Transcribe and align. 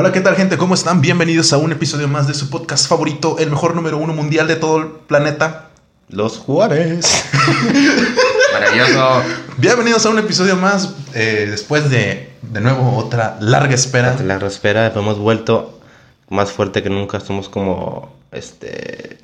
Hola, 0.00 0.12
¿qué 0.12 0.22
tal 0.22 0.34
gente? 0.34 0.56
¿Cómo 0.56 0.72
están? 0.72 1.02
Bienvenidos 1.02 1.52
a 1.52 1.58
un 1.58 1.72
episodio 1.72 2.08
más 2.08 2.26
de 2.26 2.32
su 2.32 2.48
podcast 2.48 2.88
favorito, 2.88 3.36
el 3.38 3.50
mejor 3.50 3.74
número 3.74 3.98
uno 3.98 4.14
mundial 4.14 4.48
de 4.48 4.56
todo 4.56 4.78
el 4.78 4.86
planeta. 4.86 5.68
Los 6.08 6.38
Juárez. 6.38 7.26
Maravilloso. 8.54 9.22
Bienvenidos 9.58 10.06
a 10.06 10.08
un 10.08 10.18
episodio 10.18 10.56
más, 10.56 10.94
eh, 11.12 11.46
después 11.50 11.90
de, 11.90 12.30
de 12.40 12.60
nuevo, 12.62 12.96
otra 12.96 13.36
larga 13.40 13.74
espera. 13.74 14.16
La 14.24 14.36
espera, 14.36 14.86
hemos 14.86 15.18
vuelto 15.18 15.78
más 16.30 16.50
fuerte 16.50 16.82
que 16.82 16.88
nunca. 16.88 17.20
Somos 17.20 17.50
como, 17.50 18.10
este... 18.32 19.18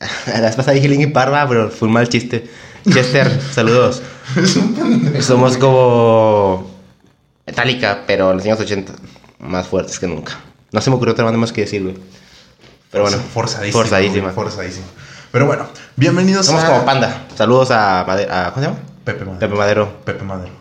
La 0.26 0.40
vez 0.40 0.56
pasada 0.56 0.72
dije 0.72 0.88
Linkin 0.88 1.12
Parva, 1.12 1.46
pero 1.46 1.68
fue 1.68 1.86
un 1.86 1.92
mal 1.92 2.08
chiste. 2.08 2.48
Chester, 2.90 3.42
saludos. 3.52 4.00
Somos 5.20 5.58
como... 5.58 6.66
Metallica, 7.46 8.04
pero 8.06 8.30
en 8.30 8.38
los 8.38 8.46
años 8.46 8.60
80. 8.60 8.94
Más 9.38 9.68
fuertes 9.68 9.98
que 9.98 10.06
nunca. 10.06 10.38
No 10.72 10.80
se 10.80 10.90
me 10.90 10.96
ocurrió 10.96 11.12
otra 11.12 11.24
banda 11.24 11.38
más 11.38 11.52
que 11.52 11.62
decir, 11.62 11.82
güey. 11.82 11.96
Pero 12.90 13.04
bueno. 13.04 13.18
Forzadísima. 13.18 13.82
Forzadísima. 13.82 14.30
Forzadísima. 14.32 14.86
Pero 15.30 15.46
bueno, 15.46 15.68
bienvenidos 15.96 16.46
Somos 16.46 16.64
a... 16.64 16.68
como 16.68 16.84
panda. 16.84 17.26
Saludos 17.36 17.70
a, 17.70 18.04
¿Cómo 18.06 18.64
se 18.64 18.70
llama? 18.70 18.78
Pepe 19.04 19.24
Madero. 19.24 19.38
Pepe 19.38 19.54
Madero. 19.54 19.98
Pepe 20.04 20.24
Madero. 20.24 20.52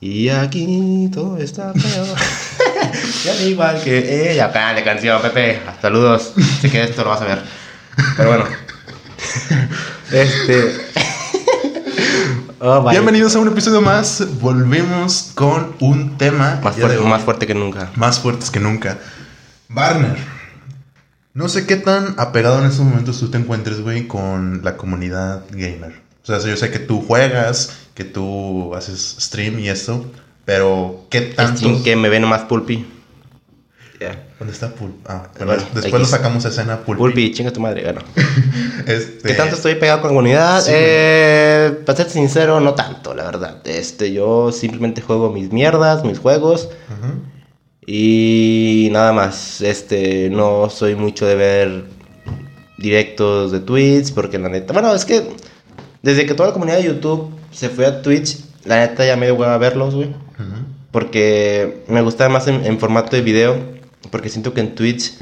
Y 0.00 0.28
aquí 0.28 1.10
todo 1.12 1.38
está 1.38 1.72
feo. 1.74 2.04
ya 3.24 3.32
al 3.32 3.48
igual 3.48 3.82
que 3.82 4.32
ella. 4.32 4.48
Grande 4.48 4.82
canción, 4.82 5.20
Pepe. 5.20 5.60
Saludos. 5.82 6.32
Sé 6.60 6.70
que 6.70 6.84
esto 6.84 7.04
lo 7.04 7.10
vas 7.10 7.20
a 7.20 7.24
ver. 7.24 7.42
Pero 8.16 8.28
bueno. 8.28 8.44
este. 10.12 11.07
Oh. 12.60 12.88
Bienvenidos 12.90 13.34
a 13.36 13.40
un 13.40 13.48
episodio 13.48 13.80
más. 13.80 14.26
Volvemos 14.40 15.32
con 15.34 15.74
un 15.80 16.16
tema 16.18 16.60
Más 16.62 16.76
fuerte, 16.76 17.00
más 17.00 17.24
que 17.38 17.54
nunca. 17.54 17.90
más 17.96 18.20
fuertes 18.20 18.50
que 18.50 18.60
nunca. 18.60 18.98
Barner. 19.68 20.16
No 21.34 21.48
sé 21.48 21.66
qué 21.66 21.76
tan 21.76 22.14
apegado 22.18 22.58
en 22.58 22.66
estos 22.66 22.84
momentos 22.84 23.20
tú 23.20 23.30
te 23.30 23.38
encuentres, 23.38 23.80
güey, 23.80 24.08
con 24.08 24.62
la 24.64 24.76
comunidad 24.76 25.44
gamer. 25.50 26.02
O 26.22 26.26
sea, 26.26 26.38
yo 26.40 26.56
sé 26.56 26.70
que 26.70 26.78
tú 26.78 27.00
juegas, 27.00 27.78
que 27.94 28.04
tú 28.04 28.74
haces 28.74 29.16
stream 29.20 29.58
y 29.60 29.68
esto, 29.68 30.04
pero 30.44 31.06
¿qué 31.10 31.20
tanto? 31.20 31.82
Que 31.84 31.96
me 31.96 32.08
ve 32.08 32.20
nomás 32.20 32.42
Pulpi. 32.42 32.86
Ya. 34.00 34.26
¿Dónde 34.38 34.54
está 34.54 34.68
Pulp? 34.74 34.94
Ah, 35.06 35.28
bueno, 35.38 35.54
Bueno, 35.54 35.62
después 35.74 35.86
X. 35.86 35.98
lo 36.00 36.04
sacamos 36.06 36.44
a 36.44 36.48
escena 36.50 36.78
Pulpi. 36.84 36.98
Pulpi, 37.00 37.32
chinga 37.32 37.52
tu 37.52 37.60
madre, 37.60 37.82
bueno. 37.82 38.00
Este, 38.86 39.28
¿Qué 39.28 39.34
tanto 39.34 39.56
estoy 39.56 39.74
pegado 39.74 40.00
con 40.00 40.10
la 40.10 40.14
comunidad? 40.14 40.62
Sí, 40.62 40.70
eh, 40.72 41.78
para 41.84 41.96
ser 41.98 42.08
sincero, 42.08 42.60
no 42.60 42.74
tanto, 42.74 43.12
la 43.14 43.24
verdad. 43.24 43.60
Este, 43.66 44.12
yo 44.12 44.52
simplemente 44.52 45.02
juego 45.02 45.30
mis 45.32 45.52
mierdas, 45.52 46.04
mis 46.04 46.18
juegos. 46.20 46.68
Ujú. 46.88 47.12
Y 47.86 48.88
nada 48.92 49.12
más, 49.12 49.60
este, 49.62 50.30
no 50.30 50.70
soy 50.70 50.94
mucho 50.94 51.26
de 51.26 51.34
ver 51.34 51.84
directos 52.78 53.50
de 53.50 53.60
Twitch, 53.60 54.12
porque 54.14 54.38
la 54.38 54.48
neta, 54.48 54.72
bueno, 54.72 54.94
es 54.94 55.04
que 55.04 55.28
desde 56.02 56.24
que 56.26 56.34
toda 56.34 56.50
la 56.50 56.52
comunidad 56.52 56.76
de 56.78 56.84
YouTube 56.84 57.30
se 57.50 57.68
fue 57.68 57.86
a 57.86 58.00
Twitch, 58.02 58.38
la 58.64 58.76
neta 58.86 59.04
ya 59.04 59.16
me 59.16 59.26
dio 59.26 59.34
hueva 59.34 59.58
verlos, 59.58 59.94
güey. 59.94 60.14
Porque 60.92 61.84
me 61.88 62.00
gusta 62.00 62.28
más 62.28 62.46
en, 62.48 62.64
en 62.64 62.78
formato 62.78 63.14
de 63.14 63.22
video, 63.22 63.56
porque 64.10 64.28
siento 64.28 64.54
que 64.54 64.60
en 64.60 64.74
Twitch 64.74 65.12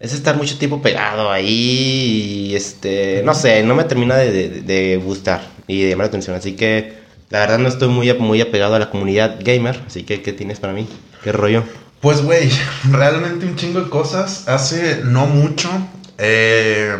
es 0.00 0.12
estar 0.12 0.36
mucho 0.36 0.58
tiempo 0.58 0.82
pegado 0.82 1.30
ahí 1.30 2.48
y 2.50 2.54
este, 2.56 3.22
no 3.24 3.34
sé, 3.34 3.62
no 3.62 3.74
me 3.74 3.84
termina 3.84 4.16
de, 4.16 4.30
de- 4.32 4.60
de 4.62 4.96
gustar 4.96 5.46
y 5.66 5.82
de 5.82 5.90
llamar 5.90 6.06
la 6.06 6.08
atención. 6.08 6.36
Así 6.36 6.52
que 6.56 6.94
la 7.30 7.38
verdad 7.40 7.58
no 7.58 7.68
estoy 7.68 7.88
muy, 7.88 8.12
muy 8.14 8.40
apegado 8.40 8.74
a 8.74 8.78
la 8.78 8.90
comunidad 8.90 9.38
gamer, 9.42 9.80
así 9.86 10.02
que 10.02 10.20
¿qué 10.22 10.32
tienes 10.32 10.60
para 10.60 10.72
mí? 10.72 10.86
¿Qué 11.22 11.32
rollo? 11.32 11.64
Pues, 12.00 12.20
güey, 12.22 12.50
realmente 12.90 13.46
un 13.46 13.56
chingo 13.56 13.80
de 13.80 13.88
cosas. 13.88 14.46
Hace 14.46 15.00
no 15.04 15.26
mucho, 15.26 15.70
eh, 16.18 16.94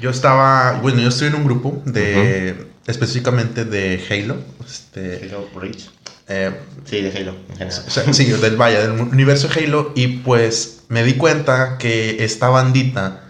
yo 0.00 0.10
estaba, 0.10 0.80
bueno, 0.82 1.00
yo 1.02 1.08
estoy 1.08 1.28
en 1.28 1.36
un 1.36 1.44
grupo 1.44 1.82
de, 1.84 2.66
específicamente 2.86 3.64
de 3.64 4.02
Halo. 4.10 4.36
Este, 4.66 5.30
Reach. 5.54 5.88
Eh, 6.30 6.50
Sí, 6.84 7.02
de 7.02 7.10
Halo, 7.10 7.34
en 7.50 7.56
general. 7.58 7.82
o 7.86 7.90
sea, 7.90 8.12
sí, 8.12 8.24
del 8.24 8.56
vaya, 8.56 8.80
del 8.80 8.92
universo 9.00 9.48
Halo. 9.54 9.92
Y 9.94 10.06
pues 10.18 10.84
me 10.88 11.04
di 11.04 11.14
cuenta 11.14 11.76
que 11.78 12.24
esta 12.24 12.48
bandita 12.48 13.24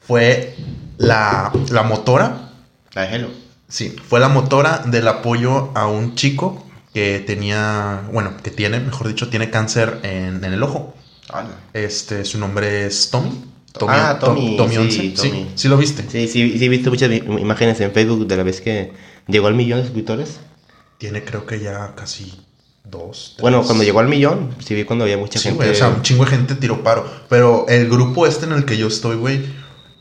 fue 0.00 0.56
la, 0.98 1.52
la 1.70 1.82
motora. 1.84 2.50
La 2.94 3.02
de 3.02 3.08
Halo. 3.14 3.28
Sí, 3.68 3.94
fue 4.08 4.20
la 4.20 4.28
motora 4.28 4.78
del 4.86 5.06
apoyo 5.08 5.70
a 5.76 5.86
un 5.86 6.14
chico 6.14 6.64
que 6.94 7.20
tenía, 7.20 8.02
bueno, 8.12 8.36
que 8.42 8.50
tiene, 8.50 8.80
mejor 8.80 9.08
dicho, 9.08 9.28
tiene 9.28 9.50
cáncer 9.50 10.00
en, 10.02 10.42
en 10.44 10.52
el 10.52 10.62
ojo. 10.62 10.94
Este, 11.72 12.24
su 12.24 12.38
nombre 12.38 12.86
es 12.86 13.10
Tommy. 13.10 13.44
Ah, 13.88 14.16
Tommy, 14.18 14.56
Tommy 14.56 14.72
sí, 14.74 14.78
11. 14.80 14.90
Sí, 14.96 15.10
Tommy. 15.14 15.50
sí, 15.54 15.68
lo 15.68 15.76
viste. 15.76 16.04
Sí, 16.08 16.28
sí, 16.28 16.58
sí, 16.58 16.64
he 16.64 16.68
visto 16.68 16.88
muchas 16.90 17.10
im- 17.10 17.38
imágenes 17.40 17.78
en 17.80 17.92
Facebook 17.92 18.26
de 18.26 18.36
la 18.36 18.42
vez 18.42 18.60
que 18.62 18.92
llegó 19.26 19.48
al 19.48 19.54
millón 19.54 19.80
de 19.80 19.84
suscriptores. 19.86 20.38
Tiene 20.98 21.24
creo 21.24 21.44
que 21.44 21.60
ya 21.60 21.94
casi 21.94 22.32
dos. 22.90 23.32
tres. 23.36 23.42
Bueno, 23.42 23.62
cuando 23.64 23.84
llegó 23.84 24.00
al 24.00 24.08
millón, 24.08 24.54
sí 24.64 24.74
vi 24.74 24.84
cuando 24.84 25.04
había 25.04 25.18
mucha 25.18 25.38
Sí, 25.38 25.48
gente. 25.48 25.70
o 25.70 25.74
sea, 25.74 25.88
un 25.88 26.02
chingo 26.02 26.24
de 26.24 26.30
gente 26.30 26.54
tiró 26.54 26.82
paro. 26.82 27.08
Pero 27.28 27.66
el 27.68 27.88
grupo 27.88 28.26
este 28.26 28.46
en 28.46 28.52
el 28.52 28.64
que 28.64 28.76
yo 28.76 28.88
estoy, 28.88 29.16
güey, 29.16 29.44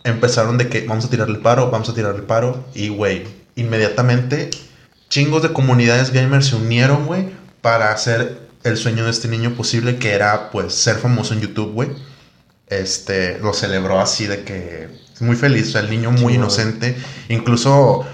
empezaron 0.04 0.58
de 0.58 0.70
que 0.70 0.82
vamos 0.88 1.06
a 1.06 1.10
tirarle 1.10 1.40
paro, 1.40 1.70
vamos 1.72 1.90
a 1.90 1.94
tirarle 1.94 2.22
paro. 2.22 2.64
Y, 2.74 2.90
güey, 2.90 3.24
inmediatamente 3.56 4.50
chingos 5.10 5.42
de 5.44 5.54
comunidades 5.54 6.12
gamers 6.12 6.48
se 6.48 6.56
unieron, 6.56 7.06
güey, 7.06 7.28
para 7.62 7.92
hacer 7.92 8.40
el 8.64 8.78
sueño 8.78 9.06
de 9.06 9.12
este 9.12 9.28
niño 9.28 9.52
posible, 9.56 9.98
que 9.98 10.12
era, 10.14 10.50
pues, 10.52 10.74
ser 10.74 10.98
famoso 10.98 11.34
en 11.34 11.42
YouTube, 11.42 11.72
güey. 11.74 11.90
Este, 12.68 13.38
lo 13.40 13.54
celebró 13.54 14.00
así 14.02 14.26
de 14.26 14.44
que 14.44 14.90
muy 15.20 15.36
feliz, 15.36 15.70
o 15.70 15.72
sea, 15.74 15.82
el 15.82 15.90
niño 15.90 16.12
muy 16.12 16.34
inocente. 16.34 16.96
Incluso 17.30 18.06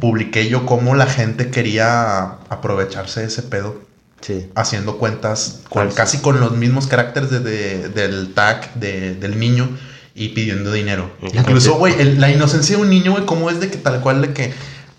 publiqué 0.00 0.48
yo 0.48 0.64
cómo 0.64 0.94
la 0.94 1.06
gente 1.06 1.50
quería 1.50 2.22
aprovecharse 2.48 3.20
de 3.20 3.26
ese 3.26 3.42
pedo 3.42 3.87
Sí. 4.20 4.50
haciendo 4.54 4.98
cuentas 4.98 5.60
con, 5.68 5.90
casi 5.92 6.18
con 6.18 6.40
los 6.40 6.52
mismos 6.56 6.86
caracteres 6.86 7.30
de, 7.30 7.40
de- 7.40 7.88
del 7.88 8.34
tag 8.34 8.74
de- 8.74 9.14
del 9.14 9.38
niño 9.38 9.68
y 10.14 10.30
pidiendo 10.30 10.72
dinero. 10.72 11.10
Incluso, 11.32 11.74
güey, 11.74 12.16
la 12.16 12.30
inocencia 12.30 12.76
de 12.76 12.82
un 12.82 12.90
niño, 12.90 13.12
güey, 13.12 13.24
como 13.26 13.48
es 13.50 13.60
de 13.60 13.70
que 13.70 13.76
tal 13.78 14.00
cual 14.00 14.20
de 14.20 14.32
que 14.32 14.52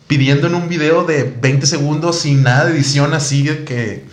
pidiendo 0.08 0.47
en 0.47 0.56
un 0.56 0.69
video 0.69 1.03
de 1.03 1.24
20 1.41 1.68
segundos 1.68 2.19
sin 2.19 2.44
nada 2.44 2.66
de 2.66 2.72
edición 2.72 3.13
así 3.13 3.44
de 3.44 3.63
que 3.66 4.06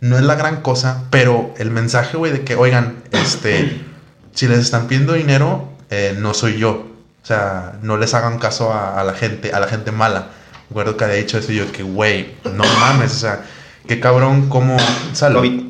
no 0.00 0.16
es 0.16 0.22
la 0.24 0.36
gran 0.36 0.62
cosa, 0.62 1.04
pero 1.10 1.52
el 1.58 1.70
mensaje, 1.70 2.16
güey, 2.16 2.32
de 2.32 2.42
que, 2.42 2.54
oigan, 2.54 3.02
este, 3.10 3.80
si 4.34 4.46
les 4.48 4.58
están 4.60 4.86
pidiendo 4.86 5.12
dinero, 5.14 5.72
eh, 5.90 6.16
no 6.18 6.32
soy 6.34 6.58
yo. 6.58 6.88
O 7.22 7.26
sea, 7.26 7.78
no 7.82 7.96
les 7.98 8.14
hagan 8.14 8.38
caso 8.38 8.72
a, 8.72 8.98
a 9.00 9.04
la 9.04 9.14
gente, 9.14 9.52
a 9.52 9.60
la 9.60 9.68
gente 9.68 9.92
mala. 9.92 10.28
Recuerdo 10.70 10.96
que 10.96 11.04
había 11.04 11.16
dicho 11.16 11.38
eso 11.38 11.52
y 11.52 11.56
yo 11.56 11.70
que, 11.70 11.82
güey, 11.82 12.34
no 12.44 12.64
mames, 12.80 13.12
o 13.12 13.18
sea, 13.18 13.44
qué 13.86 14.00
cabrón, 14.00 14.48
cómo... 14.48 14.76
Salud. 15.12 15.40
COVID. 15.40 15.62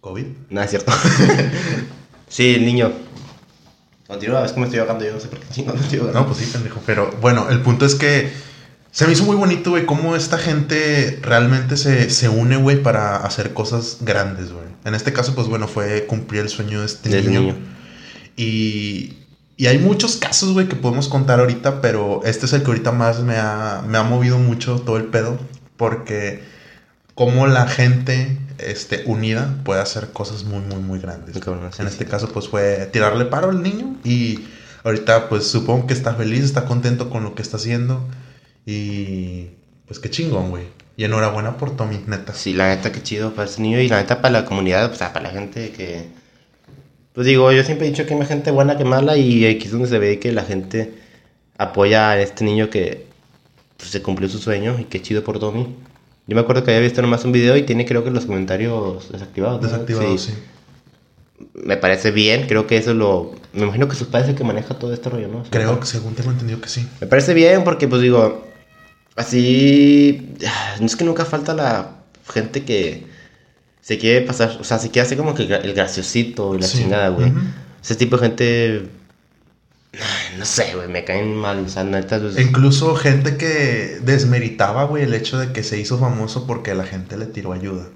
¿COVID? 0.00 0.26
Nada, 0.50 0.64
es 0.64 0.70
cierto. 0.70 0.92
sí, 2.28 2.54
el 2.54 2.64
niño. 2.64 2.92
Continúa, 4.06 4.44
es 4.44 4.52
que 4.52 4.60
me 4.60 4.66
estoy 4.66 4.80
ahogando 4.80 5.04
yo, 5.04 5.12
no 5.12 5.20
sé 5.20 5.28
por 5.28 5.38
qué 5.38 5.46
chingados 5.52 5.78
me 5.80 5.84
estoy 5.84 6.00
ahogando. 6.00 6.20
No, 6.20 6.26
pues 6.26 6.38
sí, 6.38 6.50
pendejo. 6.52 6.80
Pero 6.84 7.12
bueno, 7.20 7.48
el 7.48 7.60
punto 7.60 7.86
es 7.86 7.94
que 7.94 8.32
se 8.90 9.06
me 9.06 9.12
hizo 9.12 9.24
muy 9.24 9.36
bonito, 9.36 9.70
güey, 9.70 9.86
cómo 9.86 10.16
esta 10.16 10.36
gente 10.36 11.20
realmente 11.22 11.76
se, 11.76 12.10
se 12.10 12.28
une, 12.28 12.56
güey, 12.56 12.82
para 12.82 13.18
hacer 13.18 13.52
cosas 13.54 13.98
grandes, 14.00 14.52
güey. 14.52 14.64
En 14.84 14.94
este 14.96 15.12
caso, 15.12 15.34
pues 15.34 15.46
bueno, 15.46 15.68
fue 15.68 16.06
cumplir 16.06 16.40
el 16.40 16.48
sueño 16.48 16.80
de 16.80 16.86
este 16.86 17.08
Del 17.08 17.26
niño. 17.26 17.40
niño. 17.40 17.56
Y, 18.36 19.18
y 19.56 19.66
hay 19.66 19.78
muchos 19.78 20.16
casos, 20.16 20.54
güey, 20.54 20.68
que 20.68 20.74
podemos 20.74 21.08
contar 21.08 21.38
ahorita, 21.38 21.80
pero 21.80 22.22
este 22.24 22.46
es 22.46 22.52
el 22.52 22.62
que 22.62 22.68
ahorita 22.68 22.90
más 22.90 23.20
me 23.20 23.36
ha, 23.36 23.84
me 23.86 23.96
ha 23.96 24.02
movido 24.02 24.38
mucho 24.38 24.80
todo 24.80 24.96
el 24.96 25.04
pedo. 25.04 25.38
Porque 25.76 26.42
cómo 27.14 27.46
la 27.46 27.66
gente 27.66 28.38
este, 28.58 29.02
unida 29.06 29.56
puede 29.64 29.80
hacer 29.80 30.10
cosas 30.12 30.44
muy, 30.44 30.60
muy, 30.60 30.78
muy 30.78 30.98
grandes. 30.98 31.34
Muy 31.34 31.42
cabrón, 31.42 31.72
sí, 31.72 31.82
en 31.82 31.88
sí. 31.88 31.94
este 31.94 32.06
caso, 32.06 32.30
pues 32.32 32.48
fue 32.48 32.88
tirarle 32.92 33.26
paro 33.26 33.50
al 33.50 33.62
niño 33.62 33.96
y 34.04 34.40
ahorita, 34.84 35.28
pues 35.28 35.46
supongo 35.46 35.86
que 35.86 35.94
está 35.94 36.14
feliz, 36.14 36.44
está 36.44 36.64
contento 36.64 37.10
con 37.10 37.24
lo 37.24 37.34
que 37.34 37.42
está 37.42 37.56
haciendo. 37.56 38.06
Y 38.66 39.50
pues 39.86 39.98
qué 39.98 40.10
chingón, 40.10 40.50
güey. 40.50 40.64
Y 40.96 41.04
enhorabuena 41.04 41.56
por 41.56 41.76
Tommy, 41.76 42.02
neta. 42.06 42.34
Sí, 42.34 42.52
la 42.52 42.68
neta, 42.68 42.92
qué 42.92 43.02
chido 43.02 43.34
para 43.34 43.48
ese 43.48 43.62
niño 43.62 43.80
y 43.80 43.88
la 43.88 44.00
neta 44.00 44.20
para 44.20 44.40
la 44.40 44.44
comunidad, 44.44 44.92
o 44.92 44.94
sea, 44.94 45.12
para 45.12 45.28
la 45.28 45.34
gente 45.34 45.70
que... 45.70 46.08
Pues 47.12 47.26
digo, 47.26 47.50
yo 47.52 47.64
siempre 47.64 47.86
he 47.86 47.90
dicho 47.90 48.06
que 48.06 48.14
hay 48.14 48.20
más 48.20 48.28
gente 48.28 48.50
buena 48.50 48.78
que 48.78 48.84
mala 48.84 49.16
y 49.16 49.44
aquí 49.46 49.64
es 49.64 49.72
donde 49.72 49.88
se 49.88 49.98
ve 49.98 50.20
que 50.20 50.32
la 50.32 50.44
gente 50.44 50.94
apoya 51.58 52.10
a 52.10 52.20
este 52.20 52.44
niño 52.44 52.70
que 52.70 53.06
pues, 53.76 53.90
se 53.90 54.00
cumplió 54.00 54.28
su 54.28 54.38
sueño 54.38 54.78
y 54.78 54.84
qué 54.84 55.02
chido 55.02 55.24
por 55.24 55.38
Tommy. 55.38 55.74
Yo 56.30 56.36
me 56.36 56.42
acuerdo 56.42 56.62
que 56.62 56.70
había 56.70 56.82
visto 56.84 57.02
nomás 57.02 57.24
un 57.24 57.32
video 57.32 57.56
y 57.56 57.64
tiene 57.64 57.84
creo 57.84 58.04
que 58.04 58.10
los 58.12 58.24
comentarios 58.24 59.10
desactivados. 59.10 59.60
¿no? 59.60 59.66
Desactivado, 59.68 60.16
sí. 60.16 60.32
Me 61.54 61.76
parece 61.76 62.12
bien, 62.12 62.46
creo 62.46 62.68
que 62.68 62.76
eso 62.76 62.94
lo... 62.94 63.32
Me 63.52 63.62
imagino 63.64 63.88
que 63.88 63.96
sus 63.96 64.06
padres 64.06 64.28
es 64.28 64.34
el 64.34 64.38
que 64.38 64.44
maneja 64.44 64.74
todo 64.78 64.94
este 64.94 65.10
rollo, 65.10 65.26
¿no? 65.26 65.42
Creo 65.50 65.80
que 65.80 65.86
según 65.86 66.14
tengo 66.14 66.30
entendido 66.30 66.60
que 66.60 66.68
sí. 66.68 66.86
Me 67.00 67.08
parece 67.08 67.34
bien 67.34 67.64
porque, 67.64 67.88
pues 67.88 68.00
digo, 68.00 68.46
así. 69.16 70.28
No 70.78 70.86
es 70.86 70.94
que 70.94 71.04
nunca 71.04 71.24
falta 71.24 71.52
la 71.54 71.96
gente 72.32 72.62
que. 72.64 73.06
se 73.82 73.98
quiere 73.98 74.20
pasar, 74.24 74.56
o 74.60 74.62
sea, 74.64 74.78
se 74.78 74.90
quiere 74.90 75.06
hacer 75.06 75.18
como 75.18 75.34
que 75.34 75.42
el 75.42 75.48
gra- 75.48 75.64
el 75.64 75.72
graciosito 75.74 76.54
y 76.54 76.60
la 76.60 76.66
Sí. 76.68 76.78
chingada, 76.78 77.08
güey. 77.08 77.32
Ese 77.82 77.96
tipo 77.96 78.16
de 78.16 78.22
gente, 78.28 78.88
ay, 79.94 80.38
no 80.38 80.44
sé, 80.44 80.74
güey, 80.74 80.88
me 80.88 81.04
caen 81.04 81.34
mal, 81.36 81.64
o 81.64 81.68
sea, 81.68 81.84
neta, 81.84 82.18
pues, 82.20 82.38
Incluso 82.38 82.94
gente 82.96 83.36
que 83.36 83.98
desmeritaba, 84.02 84.84
güey, 84.84 85.04
el 85.04 85.14
hecho 85.14 85.38
de 85.38 85.52
que 85.52 85.62
se 85.62 85.78
hizo 85.78 85.98
famoso 85.98 86.46
porque 86.46 86.74
la 86.74 86.84
gente 86.84 87.16
le 87.16 87.26
tiró 87.26 87.52
ayuda. 87.52 87.88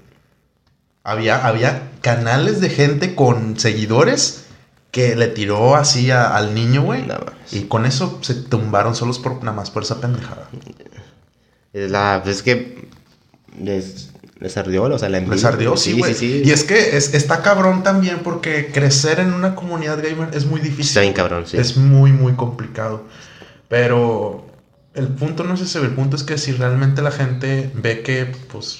Había, 1.03 1.45
había 1.45 1.91
canales 2.01 2.61
de 2.61 2.69
gente 2.69 3.13
con 3.15 3.59
seguidores 3.59 4.45
que 4.91 5.15
le 5.15 5.27
tiró 5.27 5.75
así 5.75 6.09
a- 6.09 6.35
al 6.35 6.55
niño, 6.55 6.81
güey. 6.83 7.05
Y 7.51 7.63
con 7.63 7.85
eso 7.85 8.19
se 8.21 8.33
tumbaron 8.33 8.95
solos 8.95 9.19
por 9.19 9.43
nada 9.43 9.55
más 9.55 9.69
por 9.71 9.83
esa 9.83 10.01
pendejada. 10.01 10.49
es 11.73 11.91
la, 11.91 12.21
pues 12.23 12.37
es 12.37 12.43
que 12.43 12.87
les 14.39 14.57
ardió, 14.57 14.83
o 14.83 14.99
sea, 14.99 15.09
la 15.09 15.17
envidia. 15.17 15.35
Les 15.35 15.45
ardió, 15.45 15.77
sí, 15.77 15.93
güey. 15.97 16.13
Sí, 16.13 16.41
sí, 16.41 16.41
Y 16.45 16.51
es 16.51 16.63
que 16.63 16.97
es- 16.97 17.13
está 17.13 17.41
cabrón 17.41 17.83
también 17.83 18.19
porque 18.23 18.71
crecer 18.71 19.19
en 19.19 19.33
una 19.33 19.55
comunidad 19.55 19.97
gamer 20.03 20.29
es 20.35 20.45
muy 20.45 20.59
difícil. 20.59 20.87
Está 20.87 21.01
bien 21.01 21.13
cabrón, 21.13 21.45
sí. 21.47 21.57
Es 21.57 21.77
muy, 21.77 22.11
muy 22.11 22.33
complicado. 22.33 23.03
Pero 23.69 24.45
el 24.93 25.07
punto 25.07 25.43
no 25.43 25.53
es 25.53 25.61
ese, 25.61 25.79
el 25.79 25.91
punto 25.91 26.15
es 26.15 26.23
que 26.23 26.37
si 26.37 26.51
realmente 26.51 27.01
la 27.01 27.11
gente 27.11 27.71
ve 27.73 28.01
que, 28.01 28.25
pues, 28.51 28.79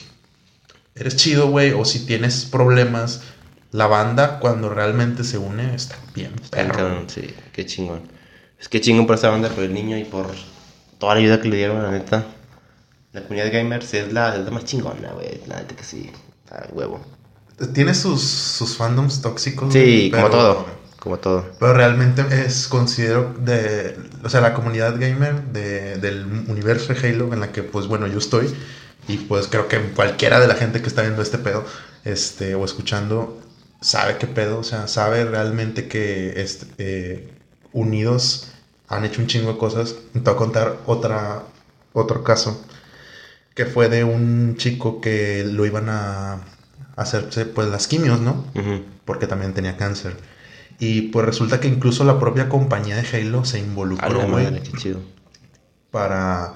eres 0.95 1.15
chido, 1.15 1.49
güey, 1.49 1.71
o 1.71 1.85
si 1.85 2.05
tienes 2.05 2.45
problemas, 2.45 3.21
la 3.71 3.87
banda 3.87 4.39
cuando 4.39 4.69
realmente 4.69 5.23
se 5.23 5.37
une 5.37 5.73
está 5.75 5.95
bien, 6.13 6.31
Está 6.41 6.57
bien 6.61 6.69
cabrón, 6.71 7.05
sí, 7.07 7.33
qué 7.51 7.65
chingón. 7.65 8.01
Es 8.59 8.69
que 8.69 8.79
chingón 8.79 9.05
por 9.05 9.15
esa 9.15 9.29
banda, 9.29 9.49
por 9.49 9.63
el 9.63 9.73
niño 9.73 9.97
y 9.97 10.05
por 10.05 10.27
toda 10.97 11.15
la 11.15 11.19
ayuda 11.21 11.41
que 11.41 11.49
le 11.49 11.57
dieron, 11.57 11.83
la 11.83 11.91
neta. 11.91 12.25
La 13.15 13.21
comunidad 13.21 13.49
gamer 13.49 13.81
sí 13.81 13.95
es 13.95 14.11
la, 14.11 14.35
es 14.35 14.43
la 14.43 14.51
más 14.51 14.65
chingona, 14.65 15.13
güey, 15.13 15.39
la 15.47 15.55
neta 15.55 15.73
que 15.73 15.85
sí, 15.85 16.11
huevo. 16.73 16.99
Tiene 17.73 17.93
sus, 17.93 18.21
sus 18.21 18.75
fandoms 18.75 19.21
tóxicos. 19.21 19.71
Sí, 19.71 20.11
como 20.13 20.29
todo, 20.29 20.65
como 20.99 21.17
todo. 21.17 21.45
Pero 21.57 21.73
realmente 21.73 22.25
es, 22.45 22.67
considero, 22.67 23.33
de, 23.39 23.97
o 24.21 24.27
sea, 24.27 24.41
la 24.41 24.53
comunidad 24.53 24.99
gamer 24.99 25.41
de, 25.53 25.95
del 25.95 26.25
universo 26.49 26.93
de 26.93 27.07
Halo 27.07 27.31
en 27.31 27.39
la 27.39 27.53
que, 27.53 27.63
pues 27.63 27.87
bueno, 27.87 28.05
yo 28.05 28.17
estoy. 28.17 28.53
Y 29.07 29.15
pues 29.15 29.47
creo 29.47 29.69
que 29.69 29.79
cualquiera 29.91 30.41
de 30.41 30.47
la 30.47 30.55
gente 30.55 30.81
que 30.81 30.87
está 30.87 31.01
viendo 31.01 31.21
este 31.21 31.37
pedo, 31.37 31.63
este, 32.03 32.53
o 32.53 32.65
escuchando, 32.65 33.39
sabe 33.79 34.17
qué 34.17 34.27
pedo, 34.27 34.59
o 34.59 34.63
sea, 34.63 34.89
sabe 34.89 35.23
realmente 35.23 35.87
que 35.87 36.41
este, 36.41 36.65
eh, 36.79 37.33
unidos 37.71 38.51
han 38.89 39.05
hecho 39.05 39.21
un 39.21 39.27
chingo 39.27 39.53
de 39.53 39.57
cosas. 39.57 39.95
Te 40.11 40.19
voy 40.19 40.33
a 40.33 40.35
contar 40.35 40.79
otra, 40.85 41.43
otro 41.93 42.21
caso, 42.21 42.61
que 43.55 43.65
fue 43.65 43.89
de 43.89 44.03
un 44.03 44.55
chico 44.57 45.01
que 45.01 45.43
lo 45.43 45.65
iban 45.65 45.89
a 45.89 46.41
hacerse, 46.95 47.45
pues, 47.45 47.67
las 47.69 47.87
quimios, 47.87 48.21
¿no? 48.21 48.45
Porque 49.05 49.25
también 49.25 49.53
tenía 49.53 49.77
cáncer. 49.77 50.15
Y 50.79 51.03
pues 51.03 51.25
resulta 51.25 51.59
que 51.59 51.67
incluso 51.67 52.03
la 52.03 52.19
propia 52.19 52.49
compañía 52.49 52.97
de 52.97 53.07
Halo 53.07 53.45
se 53.45 53.59
involucró, 53.59 54.27
güey, 54.27 54.61
para 55.89 56.53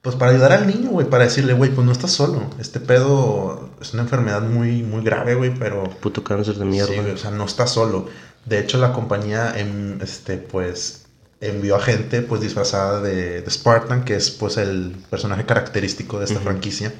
pues 0.00 0.14
para 0.14 0.30
ayudar 0.30 0.52
al 0.52 0.66
niño, 0.68 0.90
güey, 0.90 1.10
para 1.10 1.24
decirle, 1.24 1.52
güey, 1.52 1.70
pues 1.72 1.84
no 1.84 1.92
estás 1.92 2.12
solo. 2.12 2.48
Este 2.60 2.80
pedo 2.80 3.70
es 3.80 3.92
una 3.92 4.04
enfermedad 4.04 4.40
muy 4.40 4.82
muy 4.82 5.02
grave, 5.02 5.34
güey, 5.34 5.52
pero 5.52 5.84
Puto 5.84 6.24
cáncer 6.24 6.54
de 6.54 6.64
mierda. 6.64 6.94
sí, 6.94 7.00
güey, 7.00 7.10
o 7.12 7.18
sea, 7.18 7.30
no 7.30 7.44
estás 7.44 7.72
solo. 7.72 8.06
De 8.46 8.58
hecho, 8.60 8.78
la 8.78 8.92
compañía 8.92 9.54
este 10.00 10.38
pues 10.38 11.05
envió 11.40 11.76
a 11.76 11.80
gente 11.80 12.22
pues 12.22 12.40
disfrazada 12.40 13.00
de, 13.00 13.42
de 13.42 13.50
Spartan, 13.50 14.04
que 14.04 14.16
es 14.16 14.30
pues 14.30 14.56
el 14.56 14.96
personaje 15.10 15.44
característico 15.44 16.18
de 16.18 16.24
esta 16.24 16.40
franquicia. 16.40 16.92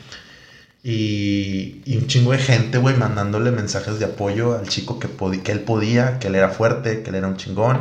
Y, 0.82 1.82
y 1.84 1.96
un 1.96 2.06
chingo 2.06 2.32
de 2.32 2.38
gente, 2.38 2.78
güey, 2.78 2.96
mandándole 2.96 3.50
mensajes 3.50 3.98
de 3.98 4.04
apoyo 4.04 4.56
al 4.56 4.68
chico 4.68 5.00
que, 5.00 5.08
que 5.42 5.52
él 5.52 5.60
podía, 5.60 6.18
que 6.20 6.28
él 6.28 6.36
era 6.36 6.50
fuerte, 6.50 7.02
que 7.02 7.10
él 7.10 7.16
era 7.16 7.26
un 7.26 7.36
chingón. 7.36 7.80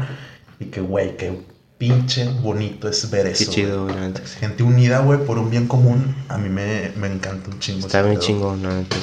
Y 0.59 0.65
que, 0.65 0.81
güey, 0.81 1.15
qué 1.17 1.39
pinche 1.77 2.27
bonito 2.41 2.87
es 2.87 3.09
ver 3.11 3.25
Qué 3.25 3.31
eso. 3.33 3.51
chido, 3.51 3.83
güey. 3.83 4.13
que. 4.13 4.21
Gente 4.39 4.63
unida, 4.63 4.99
güey, 5.01 5.19
por 5.23 5.37
un 5.37 5.51
bien 5.51 5.67
común. 5.67 6.15
A 6.29 6.37
mí 6.37 6.49
me, 6.49 6.93
me 6.95 7.07
encanta 7.07 7.51
un 7.51 7.59
chingo. 7.59 7.85
Está 7.85 8.01
bien 8.01 8.19
chingón, 8.19 8.63
la 8.63 8.75
neta. 8.75 8.97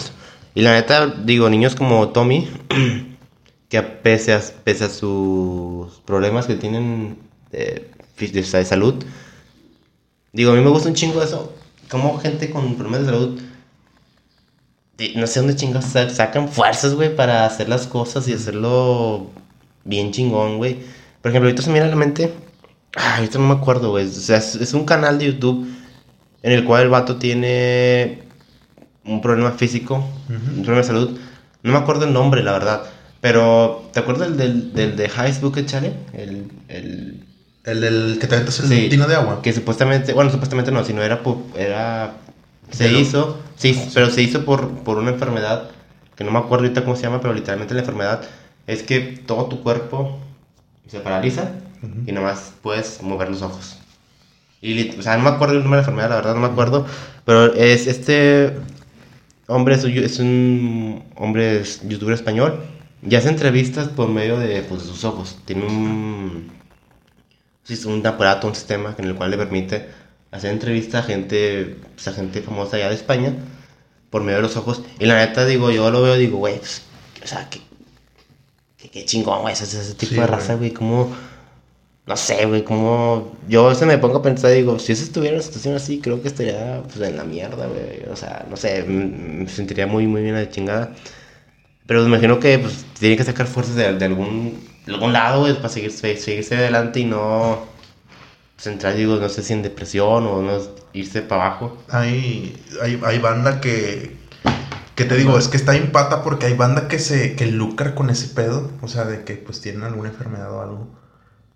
Y 0.55 0.63
la 0.63 0.73
neta, 0.73 1.07
digo, 1.07 1.49
niños 1.49 1.77
como 1.77 2.09
Tommy, 2.09 2.51
que 3.69 3.83
pese 3.83 4.35
a, 4.35 4.43
pese 4.65 4.85
a 4.85 4.89
sus 4.89 6.01
problemas 6.05 6.47
que 6.47 6.57
tienen 6.57 7.19
de, 7.53 7.89
fí- 8.19 8.31
de, 8.33 8.43
de 8.43 8.65
salud, 8.65 8.95
digo, 10.33 10.53
a 10.53 10.55
mí 10.55 10.61
me 10.63 10.71
gusta 10.71 10.89
un 10.89 10.95
chingo 10.95 11.23
eso. 11.23 11.53
Como 11.91 12.19
gente 12.19 12.51
con 12.51 12.75
problemas 12.77 13.01
de 13.01 13.07
salud, 13.13 13.41
de- 14.97 15.13
no 15.17 15.27
sé 15.27 15.41
dónde 15.41 15.57
chingados 15.57 15.87
sa- 15.91 16.11
sacan 16.11 16.49
fuerzas, 16.49 16.95
güey, 16.95 17.15
para 17.15 17.45
hacer 17.47 17.69
las 17.69 17.87
cosas 17.87 18.27
y 18.29 18.33
hacerlo 18.33 19.31
bien 19.85 20.13
chingón, 20.13 20.57
güey. 20.59 20.79
Por 21.21 21.31
ejemplo, 21.31 21.49
ahorita 21.49 21.63
se 21.63 21.69
me 21.69 21.75
viene 21.75 21.89
a 21.89 21.91
la 21.91 21.97
mente, 21.97 22.33
ah, 22.97 23.17
ahorita 23.17 23.39
no 23.39 23.47
me 23.49 23.55
acuerdo, 23.55 23.91
güey. 23.91 24.07
O 24.07 24.11
sea, 24.11 24.39
es, 24.39 24.55
es 24.57 24.75
un 24.75 24.85
canal 24.85 25.19
de 25.19 25.27
YouTube 25.27 25.69
en 26.43 26.53
el 26.53 26.65
cual 26.65 26.83
el 26.85 26.89
vato 26.89 27.17
tiene 27.17 28.23
un 29.05 29.21
problema 29.21 29.53
físico, 29.53 29.97
Ujú. 29.97 30.35
un 30.35 30.63
problema 30.65 30.79
de 30.79 30.85
salud. 30.85 31.19
No 31.63 31.73
me 31.73 31.79
acuerdo 31.79 32.05
el 32.07 32.13
nombre, 32.13 32.43
la 32.43 32.53
verdad. 32.53 32.83
Pero, 33.21 33.89
¿te 33.93 34.01
acuerdas 34.01 34.37
del, 34.37 34.37
del, 34.37 34.73
del 34.73 34.97
de 34.97 35.05
Highest 35.07 35.43
Bucket 35.43 35.67
Challenge? 35.67 35.97
El, 36.13 36.51
el, 36.69 37.22
El, 37.65 37.81
del 37.81 38.19
que 38.21 38.27
te 38.27 38.35
aventas 38.35 38.59
el 38.61 38.67
Sí. 38.69 38.89
tino 38.89 39.07
de 39.07 39.15
agua. 39.15 39.41
que 39.43 39.53
supuestamente, 39.53 40.13
bueno, 40.13 40.31
supuestamente 40.31 40.73
no, 40.73 40.85
sino 40.85 41.03
era, 41.03 41.21
era 41.57 42.15
se 42.71 42.85
Pero- 42.87 42.99
hizo, 42.99 43.39
sí, 43.57 43.79
pero 43.95 44.11
se 44.11 44.23
hizo 44.23 44.45
por, 44.45 44.69
por 44.81 44.99
una 44.99 45.11
enfermedad, 45.11 45.71
que 46.17 46.25
no 46.25 46.31
me 46.33 46.39
acuerdo 46.39 46.65
ahorita 46.65 46.83
cómo 46.85 46.97
se 46.97 47.03
llama, 47.03 47.21
pero 47.21 47.35
literalmente 47.35 47.75
la 47.75 47.81
enfermedad 47.81 48.23
es 48.67 48.83
que 48.83 49.01
todo 49.27 49.47
tu 49.47 49.63
cuerpo 49.63 50.19
se 50.89 50.99
paraliza 51.01 51.53
Ujú. 51.83 51.93
y 52.07 52.13
nomás 52.13 52.53
puedes 52.63 53.01
mover 53.03 53.31
los 53.31 53.43
ojos. 53.43 53.77
Y, 54.61 54.91
o 54.99 55.03
sea, 55.03 55.17
no 55.17 55.25
me 55.25 55.31
acuerdo 55.31 55.55
el 55.55 55.61
nombre 55.63 55.79
de 55.79 55.83
la 55.83 55.89
enfermedad, 55.89 56.09
la 56.11 56.17
verdad 56.17 56.35
no 56.35 56.41
me 56.41 56.47
acuerdo, 56.49 56.87
pero 57.25 57.53
es 57.55 57.87
este 57.87 58.57
hombre, 59.47 59.75
es, 59.77 59.85
es 59.85 60.19
un 60.19 61.03
hombre 61.17 61.61
es 61.61 61.81
youtuber 61.89 62.15
español, 62.15 62.61
y 63.09 63.15
hace 63.17 63.29
entrevistas 63.29 63.89
por 63.89 64.09
medio 64.09 64.39
de, 64.39 64.63
pues, 64.63 64.83
de 64.83 64.89
sus 64.89 65.05
ojos. 65.05 65.37
Tiene 65.45 65.67
un, 65.67 66.51
un 67.87 68.07
aparato, 68.07 68.47
un 68.49 68.55
sistema 68.55 68.95
en 68.99 69.05
el 69.07 69.15
cual 69.15 69.31
le 69.31 69.37
permite 69.39 69.89
hacer 70.31 70.51
entrevistas 70.53 71.05
a 71.05 71.07
gente, 71.07 71.77
pues, 71.95 72.09
a 72.09 72.13
gente 72.13 72.43
famosa 72.43 72.77
allá 72.77 72.89
de 72.89 72.95
España 72.97 73.35
por 74.11 74.23
medio 74.23 74.39
de 74.39 74.43
los 74.43 74.57
ojos. 74.57 74.83
Y 74.99 75.07
la 75.07 75.17
neta, 75.17 75.47
digo, 75.47 75.71
yo 75.71 75.91
lo 75.91 76.03
veo, 76.03 76.17
digo, 76.17 76.39
güey, 76.39 76.59
pues, 76.59 76.83
o 77.25 77.27
sea, 77.27 77.49
qué, 77.51 77.61
qué, 78.77 78.91
qué 78.91 79.05
chingón, 79.05 79.43
güey, 79.43 79.55
ese, 79.55 79.65
ese 79.65 79.95
tipo 79.95 80.15
Sí, 80.15 80.21
de 80.21 80.27
raza, 80.27 80.55
güey, 80.55 80.73
como, 80.73 81.15
no 82.07 82.17
sé, 82.17 82.47
güey, 82.47 82.65
como, 82.65 83.39
yo 83.49 83.67
a 83.67 83.71
veces 83.71 83.87
me 83.87 83.99
pongo 83.99 84.19
a 84.19 84.23
pensar, 84.23 84.53
digo, 84.53 84.79
si 84.79 84.93
eso 84.93 85.05
estuviera 85.05 85.35
en 85.37 85.41
una 85.41 85.45
situación 85.47 85.77
así, 85.77 86.01
creo 86.01 86.23
que 86.23 86.29
estaría, 86.29 86.83
pues, 86.85 87.01
en 87.09 87.17
la 87.17 87.25
mierda, 87.25 87.67
güey, 87.67 88.05
o 88.11 88.17
sea, 88.17 88.47
no 88.51 88.57
sé, 88.57 88.85
me 88.85 89.49
sentiría 89.49 89.87
muy, 89.87 90.07
muy 90.07 90.23
bien 90.23 90.35
de 90.37 90.51
chingada. 90.51 90.95
Pero 91.87 92.03
me 92.03 92.09
imagino 92.09 92.41
que, 92.41 92.59
pues, 92.59 92.85
tiene 92.99 93.17
que 93.17 93.25
sacar 93.25 93.47
fuerzas 93.47 93.77
de, 93.77 93.93
de 93.95 94.05
algún, 94.05 94.59
de 94.87 94.95
algún 94.95 95.13
lado, 95.13 95.41
güey, 95.41 95.55
para 95.57 95.69
seguir, 95.69 95.93
seguirse 95.93 96.57
adelante 96.57 97.01
y 97.01 97.05
no, 97.05 97.73
pues, 98.63 98.67
entrar, 98.67 98.95
digo, 98.95 99.17
no 99.17 99.29
sé 99.29 99.43
si 99.43 99.53
en 99.53 99.63
depresión 99.63 100.27
o 100.27 100.43
no 100.43 100.59
irse 100.93 101.23
para 101.23 101.47
abajo. 101.47 101.79
Hay, 101.89 102.63
hay, 102.81 103.01
hay 103.05 103.19
banda 103.19 103.61
que, 103.61 104.17
que 104.95 105.05
te 105.05 105.17
digo, 105.17 105.39
es 105.39 105.49
que 105.49 105.57
está 105.57 105.77
en 105.77 105.91
pata 105.91 106.23
porque 106.23 106.47
hay 106.47 106.55
banda 106.55 106.87
que 106.87 106.99
se 106.99 107.35
que 107.35 107.47
lucra 107.47 107.95
con 107.95 108.11
ese 108.11 108.29
pedo, 108.29 108.71
o 108.81 108.89
sea, 108.89 109.05
de 109.05 109.25
que 109.25 109.35
pues 109.35 109.61
tienen 109.61 109.83
alguna 109.83 110.11
enfermedad 110.11 110.53
o 110.53 110.63
algo. 110.63 110.89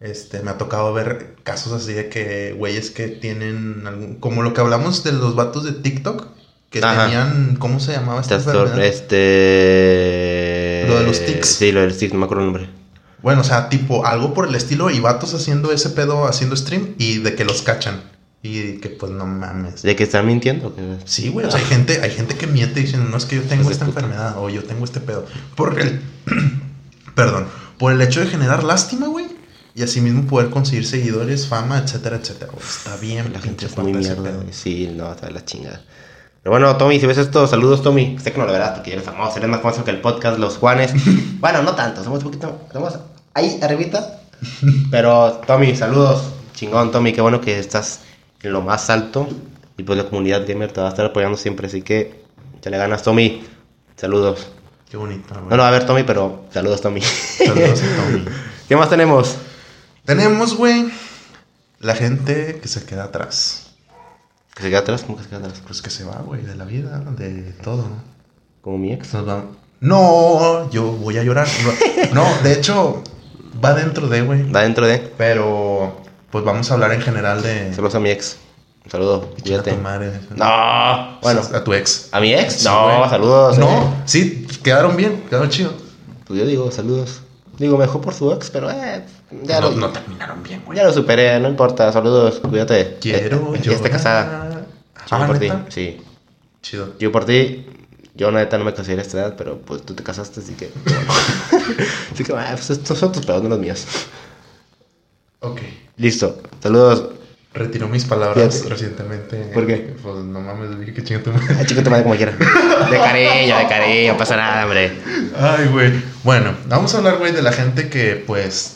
Este, 0.00 0.40
me 0.40 0.50
ha 0.50 0.58
tocado 0.58 0.92
ver 0.92 1.36
casos 1.42 1.72
así 1.72 1.92
de 1.92 2.08
que 2.08 2.52
güeyes 2.52 2.90
que 2.90 3.08
tienen 3.08 3.84
algún, 3.86 4.16
como 4.16 4.42
lo 4.42 4.52
que 4.52 4.60
hablamos 4.60 5.04
de 5.04 5.12
los 5.12 5.36
vatos 5.36 5.64
de 5.64 5.72
TikTok, 5.72 6.26
que 6.70 6.80
Ajá. 6.80 7.04
tenían, 7.04 7.56
¿cómo 7.56 7.80
se 7.80 7.92
llamaba 7.92 8.20
esta 8.20 8.34
enfermedad? 8.34 8.84
este... 8.84 10.84
Lo 10.88 10.98
de 10.98 11.06
los 11.06 11.24
tics. 11.24 11.48
Sí, 11.48 11.72
lo 11.72 11.80
de 11.80 11.86
los 11.86 11.98
tics, 11.98 12.12
no 12.12 12.18
me 12.18 12.24
acuerdo 12.26 12.44
el 12.44 12.52
nombre. 12.52 12.85
Bueno, 13.22 13.40
o 13.40 13.44
sea, 13.44 13.68
tipo 13.68 14.06
algo 14.06 14.34
por 14.34 14.46
el 14.48 14.54
estilo 14.54 14.90
y 14.90 15.00
vatos 15.00 15.34
haciendo 15.34 15.72
ese 15.72 15.90
pedo, 15.90 16.26
haciendo 16.26 16.54
stream 16.56 16.94
y 16.98 17.18
de 17.18 17.34
que 17.34 17.44
los 17.44 17.62
cachan. 17.62 18.02
Y 18.42 18.74
que 18.78 18.90
pues 18.90 19.10
no 19.10 19.26
mames. 19.26 19.82
¿De 19.82 19.96
que 19.96 20.04
están 20.04 20.26
mintiendo? 20.26 20.74
que 20.76 20.98
Sí, 21.04 21.30
güey, 21.30 21.46
o 21.46 21.50
sea, 21.50 21.58
hay 21.58 21.66
gente, 21.66 22.00
hay 22.02 22.10
gente 22.10 22.36
que 22.36 22.46
miente 22.46 22.80
diciendo, 22.80 23.08
no 23.08 23.16
es 23.16 23.24
que 23.24 23.36
yo 23.36 23.42
tengo 23.42 23.64
Pues 23.64 23.74
esta 23.74 23.86
puta. 23.86 24.00
enfermedad 24.00 24.38
o 24.38 24.48
yo 24.48 24.62
tengo 24.62 24.84
este 24.84 25.00
pedo. 25.00 25.26
Por 25.56 25.80
el, 25.80 26.00
perdón, 27.14 27.46
por 27.78 27.92
el 27.92 28.00
hecho 28.02 28.20
de 28.20 28.26
generar 28.26 28.62
lástima, 28.62 29.08
güey. 29.08 29.26
Y 29.74 29.82
así 29.82 30.00
mismo 30.00 30.26
poder 30.26 30.48
conseguir 30.50 30.86
seguidores, 30.86 31.48
fama, 31.48 31.78
etcétera, 31.78 32.16
etcétera. 32.16 32.52
Está 32.58 32.96
bien, 32.96 33.32
La 33.32 33.40
gente 33.40 33.66
es 33.66 33.76
muy 33.76 33.92
mierda. 33.92 34.32
Sí, 34.50 34.90
no, 34.94 35.12
está 35.12 35.26
de 35.26 35.32
la 35.32 35.44
chingada. 35.44 35.82
Pero 36.46 36.60
bueno, 36.60 36.76
Tommy, 36.76 37.00
si 37.00 37.06
ves 37.06 37.18
esto, 37.18 37.48
saludos, 37.48 37.82
Tommy. 37.82 38.16
Sé 38.22 38.30
que 38.30 38.38
no 38.38 38.46
lo 38.46 38.52
verás 38.52 38.70
porque 38.70 38.92
eres 38.92 39.04
famoso, 39.04 39.36
eres 39.36 39.50
más 39.50 39.60
famoso 39.62 39.82
que 39.82 39.90
el 39.90 40.00
podcast 40.00 40.38
Los 40.38 40.58
Juanes. 40.58 40.92
bueno, 41.40 41.60
no 41.64 41.74
tanto, 41.74 42.04
somos 42.04 42.20
un 42.20 42.26
poquito, 42.26 42.60
somos 42.72 42.96
ahí 43.34 43.58
arribita. 43.60 44.20
Pero, 44.92 45.40
Tommy, 45.44 45.74
saludos. 45.74 46.22
Chingón, 46.54 46.92
Tommy, 46.92 47.12
qué 47.12 47.20
bueno 47.20 47.40
que 47.40 47.58
estás 47.58 48.02
en 48.42 48.52
lo 48.52 48.60
más 48.60 48.90
alto. 48.90 49.28
Y 49.76 49.82
pues 49.82 49.98
la 49.98 50.04
comunidad 50.04 50.46
gamer 50.46 50.70
te 50.70 50.80
va 50.80 50.86
a 50.86 50.90
estar 50.90 51.06
apoyando 51.06 51.36
siempre, 51.36 51.66
así 51.66 51.82
que 51.82 52.22
ya 52.62 52.70
le 52.70 52.78
ganas, 52.78 53.02
Tommy. 53.02 53.42
Saludos. 53.96 54.46
Qué 54.88 54.96
bonito. 54.96 55.34
No 55.50 55.58
va 55.58 55.66
a 55.66 55.72
ver 55.72 55.84
Tommy, 55.84 56.04
pero 56.04 56.44
saludos, 56.52 56.80
Tommy. 56.80 57.00
Saludos 57.00 57.80
Tommy. 57.96 58.24
¿Qué 58.68 58.76
más 58.76 58.88
tenemos? 58.88 59.36
Tenemos, 60.04 60.54
güey, 60.56 60.92
la 61.80 61.96
gente 61.96 62.60
que 62.62 62.68
se 62.68 62.86
queda 62.86 63.02
atrás. 63.02 63.65
¿Que 64.56 64.62
se 64.62 64.68
queda 64.70 64.78
atrás? 64.80 65.02
¿Cómo 65.02 65.18
que 65.18 65.24
se 65.24 65.28
queda 65.28 65.40
atrás? 65.40 65.60
Pues 65.66 65.82
que 65.82 65.90
se 65.90 66.04
va, 66.04 66.16
güey, 66.24 66.40
de 66.42 66.54
la 66.56 66.64
vida, 66.64 66.98
de 66.98 67.52
todo, 67.62 67.82
¿no? 67.82 68.02
Como 68.62 68.78
mi 68.78 68.92
ex. 68.92 69.12
Nos 69.12 69.28
va- 69.28 69.44
No, 69.80 70.70
yo 70.70 70.84
voy 70.92 71.18
a 71.18 71.22
llorar. 71.22 71.46
No, 72.14 72.24
de 72.42 72.54
hecho, 72.54 73.02
va 73.62 73.74
dentro 73.74 74.08
de, 74.08 74.22
güey. 74.22 74.50
Va 74.50 74.62
dentro 74.62 74.86
de. 74.86 74.98
Pero, 74.98 76.00
pues 76.30 76.42
vamos 76.44 76.70
a 76.70 76.74
hablar 76.74 76.92
en 76.92 77.02
general 77.02 77.42
de... 77.42 77.74
Saludos 77.74 77.94
a 77.96 78.00
mi 78.00 78.08
ex. 78.10 78.38
Un 78.86 78.90
saludo. 78.90 79.34
No. 80.36 81.18
Bueno. 81.20 81.42
A 81.52 81.62
tu 81.64 81.74
ex. 81.74 82.08
¿A 82.12 82.20
mi 82.20 82.32
ex? 82.32 82.64
No, 82.64 83.08
saludos. 83.10 83.58
No, 83.58 83.68
eh. 83.68 84.02
sí, 84.06 84.46
quedaron 84.62 84.96
bien, 84.96 85.24
quedaron 85.28 85.50
chido. 85.50 85.74
Pues 86.26 86.40
yo 86.40 86.46
digo, 86.46 86.70
saludos. 86.70 87.20
Digo, 87.58 87.76
mejor 87.76 88.00
por 88.00 88.14
su 88.14 88.32
ex, 88.32 88.48
pero 88.50 88.70
eh. 88.70 89.04
Ya, 89.42 89.60
no, 89.60 89.70
lo, 89.70 89.76
no 89.76 89.88
terminaron 89.90 90.42
bien, 90.42 90.62
güey. 90.64 90.76
ya 90.78 90.84
lo 90.84 90.92
superé, 90.92 91.38
no 91.40 91.48
importa. 91.48 91.92
Saludos, 91.92 92.40
cuídate. 92.40 92.98
Quiero 93.00 93.54
Eh, 93.54 93.60
yo. 93.62 93.72
Ya 93.72 93.76
está 93.76 93.90
casada. 93.90 94.62
Ah, 95.10 95.20
Yo 95.20 95.26
por 95.26 95.38
ti. 95.38 95.48
Sí. 95.68 96.00
Chido. 96.62 96.94
Yo 96.98 97.10
por 97.12 97.24
ti. 97.24 97.66
Yo, 98.14 98.30
neta, 98.32 98.56
no 98.56 98.64
me 98.64 98.72
casé 98.72 98.92
a 98.92 99.00
esta 99.02 99.18
edad, 99.18 99.34
pero 99.36 99.58
pues 99.58 99.82
tú 99.82 99.94
te 99.94 100.02
casaste, 100.02 100.40
así 100.40 100.54
que. 100.54 100.70
así 102.12 102.24
que, 102.24 102.32
ah, 102.32 102.50
pues 102.52 102.70
estos 102.70 102.98
son 102.98 103.12
tus 103.12 103.26
pedos, 103.26 103.42
no 103.42 103.48
los 103.50 103.58
míos. 103.58 103.84
Ok. 105.40 105.60
Listo. 105.96 106.40
Saludos. 106.62 107.10
Retiró 107.52 107.88
mis 107.88 108.04
palabras 108.04 108.54
Fíjate. 108.54 108.68
recientemente. 108.70 109.36
¿Por 109.54 109.66
qué? 109.66 109.94
Pues 110.02 110.16
no 110.16 110.40
mames, 110.40 110.78
dije 110.78 110.92
que 110.92 111.02
chinga 111.04 111.22
tu 111.22 111.30
madre. 111.32 111.56
Ah, 111.58 111.64
chico, 111.64 111.82
tu 111.82 111.90
madre 111.90 112.02
como 112.04 112.14
quiera. 112.16 112.32
De 112.32 112.98
cariño, 112.98 113.56
de 113.56 113.66
cariño, 113.68 114.16
pasa 114.18 114.36
nada, 114.36 114.64
hombre. 114.64 114.92
Ay, 115.38 115.66
güey. 115.68 115.92
Bueno, 116.22 116.54
vamos 116.68 116.94
a 116.94 116.98
hablar, 116.98 117.16
güey, 117.18 117.32
de 117.32 117.40
la 117.42 117.52
gente 117.52 117.88
que, 117.88 118.22
pues, 118.26 118.75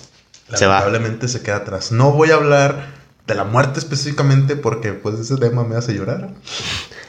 Se 0.55 0.67
va. 0.67 0.81
lamentablemente 0.81 1.29
se 1.29 1.43
queda 1.43 1.57
atrás. 1.57 1.93
No 1.93 2.13
voy 2.13 2.31
a 2.31 2.35
hablar 2.35 3.01
de 3.27 3.35
la 3.35 3.45
muerte 3.45 3.79
específicamente 3.79 4.57
porque, 4.57 4.93
pues, 4.93 5.19
ese 5.19 5.37
tema 5.37 5.65
me 5.65 5.77
hace 5.77 5.95
llorar. 5.95 6.31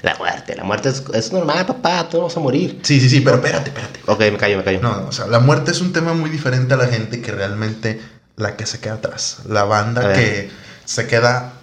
La 0.02 0.16
muerte, 0.16 0.56
la 0.56 0.64
muerte 0.64 0.90
es, 0.90 1.04
es 1.14 1.32
normal, 1.32 1.66
papá, 1.66 2.08
todos 2.10 2.24
vamos 2.24 2.38
a 2.38 2.40
morir. 2.40 2.80
Sí, 2.84 3.00
sí, 3.00 3.10
sí, 3.10 3.22
pero 3.22 3.38
espérate, 3.38 3.70
espérate. 3.70 4.00
Ok, 4.06 4.20
me 4.20 4.38
callo, 4.38 4.58
me 4.58 4.64
callo. 4.64 4.82
No, 4.82 5.08
o 5.08 5.12
sea, 5.12 5.28
la 5.28 5.40
muerte 5.40 5.72
es 5.72 5.82
un 5.82 5.94
tema 5.94 6.14
muy 6.14 6.30
diferente 6.30 6.74
a 6.74 6.78
la 6.78 6.88
gente 6.88 7.22
que 7.22 7.32
realmente 7.32 8.02
la 8.36 8.56
que 8.56 8.66
se 8.66 8.80
queda 8.80 8.96
atrás. 8.96 9.40
La 9.48 9.64
banda 9.64 10.14
que 10.14 10.50
se 10.86 11.08
queda 11.08 11.54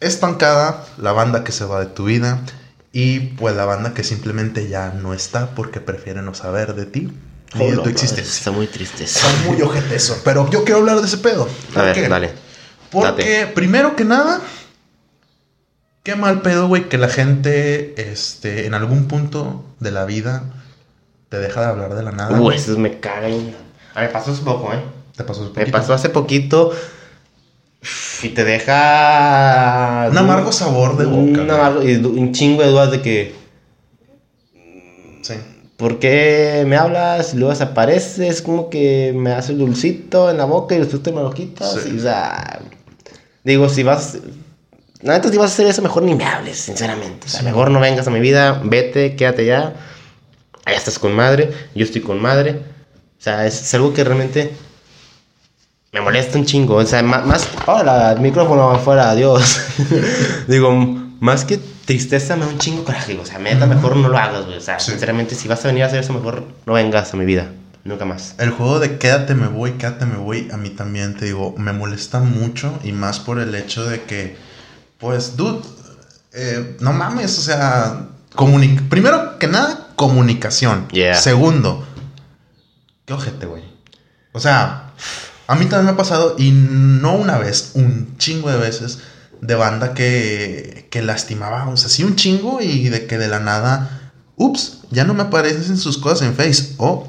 estancada, 0.00 0.84
la 0.98 1.12
banda 1.12 1.44
que 1.44 1.52
se 1.52 1.64
va 1.64 1.80
de 1.80 1.86
tu 1.86 2.04
vida 2.04 2.40
y 2.92 3.20
pues 3.20 3.56
la 3.56 3.64
banda 3.64 3.94
que 3.94 4.04
simplemente 4.04 4.68
ya 4.68 4.90
no 4.90 5.14
está 5.14 5.54
porque 5.54 5.80
prefiere 5.80 6.22
no 6.22 6.34
saber 6.34 6.74
de 6.74 6.86
ti 6.86 7.12
ni 7.54 7.66
de 7.66 7.72
Hola, 7.74 7.82
tu 7.84 7.88
existencia. 7.90 8.32
Está 8.38 8.50
muy 8.50 8.66
triste. 8.66 9.06
Son 9.06 9.30
muy 9.46 9.60
ojete 9.62 9.94
eso, 9.96 10.20
pero 10.24 10.48
yo 10.50 10.64
quiero 10.64 10.80
hablar 10.80 11.00
de 11.00 11.06
ese 11.06 11.18
pedo. 11.18 11.48
A 11.70 11.74
¿Por 11.74 11.84
ver, 11.84 11.94
qué? 11.94 12.08
dale. 12.08 12.32
Porque 12.90 13.50
primero 13.54 13.96
que 13.96 14.04
nada, 14.04 14.40
qué 16.02 16.16
mal 16.16 16.40
pedo, 16.42 16.68
güey, 16.68 16.88
que 16.88 16.98
la 16.98 17.08
gente 17.08 17.94
este, 18.10 18.66
en 18.66 18.74
algún 18.74 19.06
punto 19.08 19.64
de 19.80 19.90
la 19.90 20.04
vida 20.04 20.44
te 21.28 21.38
deja 21.38 21.60
de 21.60 21.66
hablar 21.66 21.94
de 21.94 22.02
la 22.02 22.12
nada. 22.12 22.40
Uy, 22.40 22.54
eso 22.56 22.78
me 22.78 23.00
caga. 23.00 23.28
A 23.94 24.00
ver, 24.02 24.12
pasó 24.12 24.32
hace 24.32 24.42
poco, 24.42 24.72
¿eh? 24.72 24.80
Te 25.16 25.24
pasó 25.24 25.42
hace 25.42 25.50
Me 25.50 25.54
poquito. 25.54 25.72
pasó 25.78 25.94
hace 25.94 26.08
poquito 26.10 26.72
y 28.22 28.28
te 28.30 28.44
deja... 28.44 30.08
Un 30.10 30.18
amargo 30.18 30.52
sabor 30.52 30.96
de 30.96 31.06
boca, 31.06 31.42
Un, 31.42 31.50
amargo, 31.50 31.82
y 31.82 31.94
un 31.96 32.32
chingo 32.32 32.62
de 32.62 32.68
dudas 32.70 32.90
de 32.90 33.02
que... 33.02 33.34
¿Por 35.76 35.98
qué 35.98 36.64
me 36.66 36.76
hablas 36.76 37.34
y 37.34 37.36
luego 37.36 37.52
desapareces? 37.52 38.40
Como 38.40 38.70
que 38.70 39.12
me 39.14 39.32
hace 39.32 39.52
el 39.52 39.58
dulcito 39.58 40.30
en 40.30 40.38
la 40.38 40.44
boca 40.46 40.74
y 40.74 40.78
después 40.78 41.02
te 41.02 41.12
me 41.12 41.20
lo 41.20 41.30
quitas. 41.32 41.72
Sí. 41.82 41.90
Y, 41.94 41.98
o 41.98 42.02
sea, 42.02 42.60
digo, 43.44 43.68
si 43.68 43.82
vas... 43.82 44.18
La 45.02 45.12
neta, 45.12 45.28
si 45.30 45.36
vas 45.36 45.50
a 45.50 45.52
hacer 45.52 45.66
eso, 45.66 45.82
mejor 45.82 46.02
ni 46.02 46.14
me 46.14 46.24
hables, 46.24 46.58
sinceramente. 46.58 47.26
O 47.26 47.28
sea, 47.28 47.40
Sí. 47.40 47.46
mejor 47.46 47.70
no 47.70 47.78
vengas 47.80 48.06
a 48.06 48.10
mi 48.10 48.20
vida, 48.20 48.60
vete, 48.64 49.14
quédate 49.16 49.44
ya. 49.44 49.74
Allá 50.64 50.76
estás 50.78 50.98
con 50.98 51.14
madre, 51.14 51.52
yo 51.74 51.84
estoy 51.84 52.00
con 52.00 52.20
madre. 52.20 52.62
O 53.18 53.22
sea, 53.22 53.46
es, 53.46 53.60
es 53.60 53.74
algo 53.74 53.92
que 53.92 54.02
realmente 54.02 54.52
me 55.92 56.00
molesta 56.00 56.38
un 56.38 56.46
chingo. 56.46 56.76
O 56.76 56.86
sea, 56.86 57.02
ma- 57.02 57.20
más... 57.20 57.46
Hola, 57.66 58.12
el 58.12 58.20
micrófono 58.20 58.70
afuera, 58.70 59.10
adiós. 59.10 59.58
Digo, 60.48 60.72
más 61.20 61.44
que 61.44 61.60
tristeza, 61.86 62.36
me 62.36 62.44
da 62.44 62.50
un 62.52 62.58
chingo 62.58 62.84
coraje. 62.84 63.18
O 63.18 63.24
sea, 63.24 63.38
neta, 63.38 63.66
mejor 63.66 63.96
no 63.96 64.08
lo 64.08 64.18
hagas, 64.18 64.44
güey. 64.44 64.58
O 64.58 64.60
sea, 64.60 64.78
Sí. 64.78 64.90
sinceramente, 64.90 65.34
si 65.34 65.48
vas 65.48 65.64
a 65.64 65.68
venir 65.68 65.84
a 65.84 65.86
hacer 65.86 66.00
eso, 66.00 66.12
mejor 66.12 66.44
no 66.66 66.74
vengas 66.74 67.14
a 67.14 67.16
mi 67.16 67.24
vida. 67.24 67.50
Nunca 67.84 68.04
más. 68.04 68.34
El 68.38 68.50
juego 68.50 68.80
de 68.80 68.98
quédate 68.98 69.34
me 69.36 69.46
voy, 69.46 69.72
quédate 69.72 70.06
me 70.06 70.16
voy, 70.16 70.48
a 70.52 70.56
mí 70.56 70.70
también 70.70 71.16
te 71.16 71.24
digo, 71.24 71.54
me 71.56 71.72
molesta 71.72 72.18
mucho 72.18 72.76
y 72.82 72.90
más 72.90 73.20
por 73.20 73.38
el 73.38 73.54
hecho 73.54 73.84
de 73.84 74.02
que, 74.02 74.36
pues, 74.98 75.36
dude, 75.36 75.60
eh, 76.34 76.76
no 76.80 76.92
mames, 76.92 77.38
o 77.38 77.42
sea, 77.42 78.08
primero 78.90 79.38
que 79.38 79.46
nada, 79.46 79.86
comunicación. 79.94 80.88
Yeah. 80.88 81.14
Segundo, 81.14 81.86
qué 83.04 83.12
ojete, 83.14 83.46
güey. 83.46 83.62
O 84.32 84.40
sea, 84.40 84.90
a 85.46 85.54
mí 85.54 85.66
también 85.66 85.84
me 85.86 85.90
ha 85.92 85.96
pasado 85.96 86.34
y 86.38 86.50
no 86.50 87.14
una 87.14 87.38
vez, 87.38 87.70
un 87.74 88.16
chingo 88.18 88.50
de 88.50 88.58
veces 88.58 88.98
de 89.40 89.54
banda 89.54 89.94
que, 89.94 90.86
que 90.90 91.02
lastimaba, 91.02 91.68
o 91.68 91.76
sea, 91.76 91.88
sí 91.88 92.04
un 92.04 92.16
chingo 92.16 92.60
y 92.60 92.88
de 92.88 93.06
que 93.06 93.18
de 93.18 93.28
la 93.28 93.38
nada, 93.40 94.12
ups, 94.36 94.80
ya 94.90 95.04
no 95.04 95.14
me 95.14 95.22
aparecen 95.24 95.76
sus 95.78 95.98
cosas 95.98 96.26
en 96.26 96.34
Face 96.34 96.74
o 96.78 97.08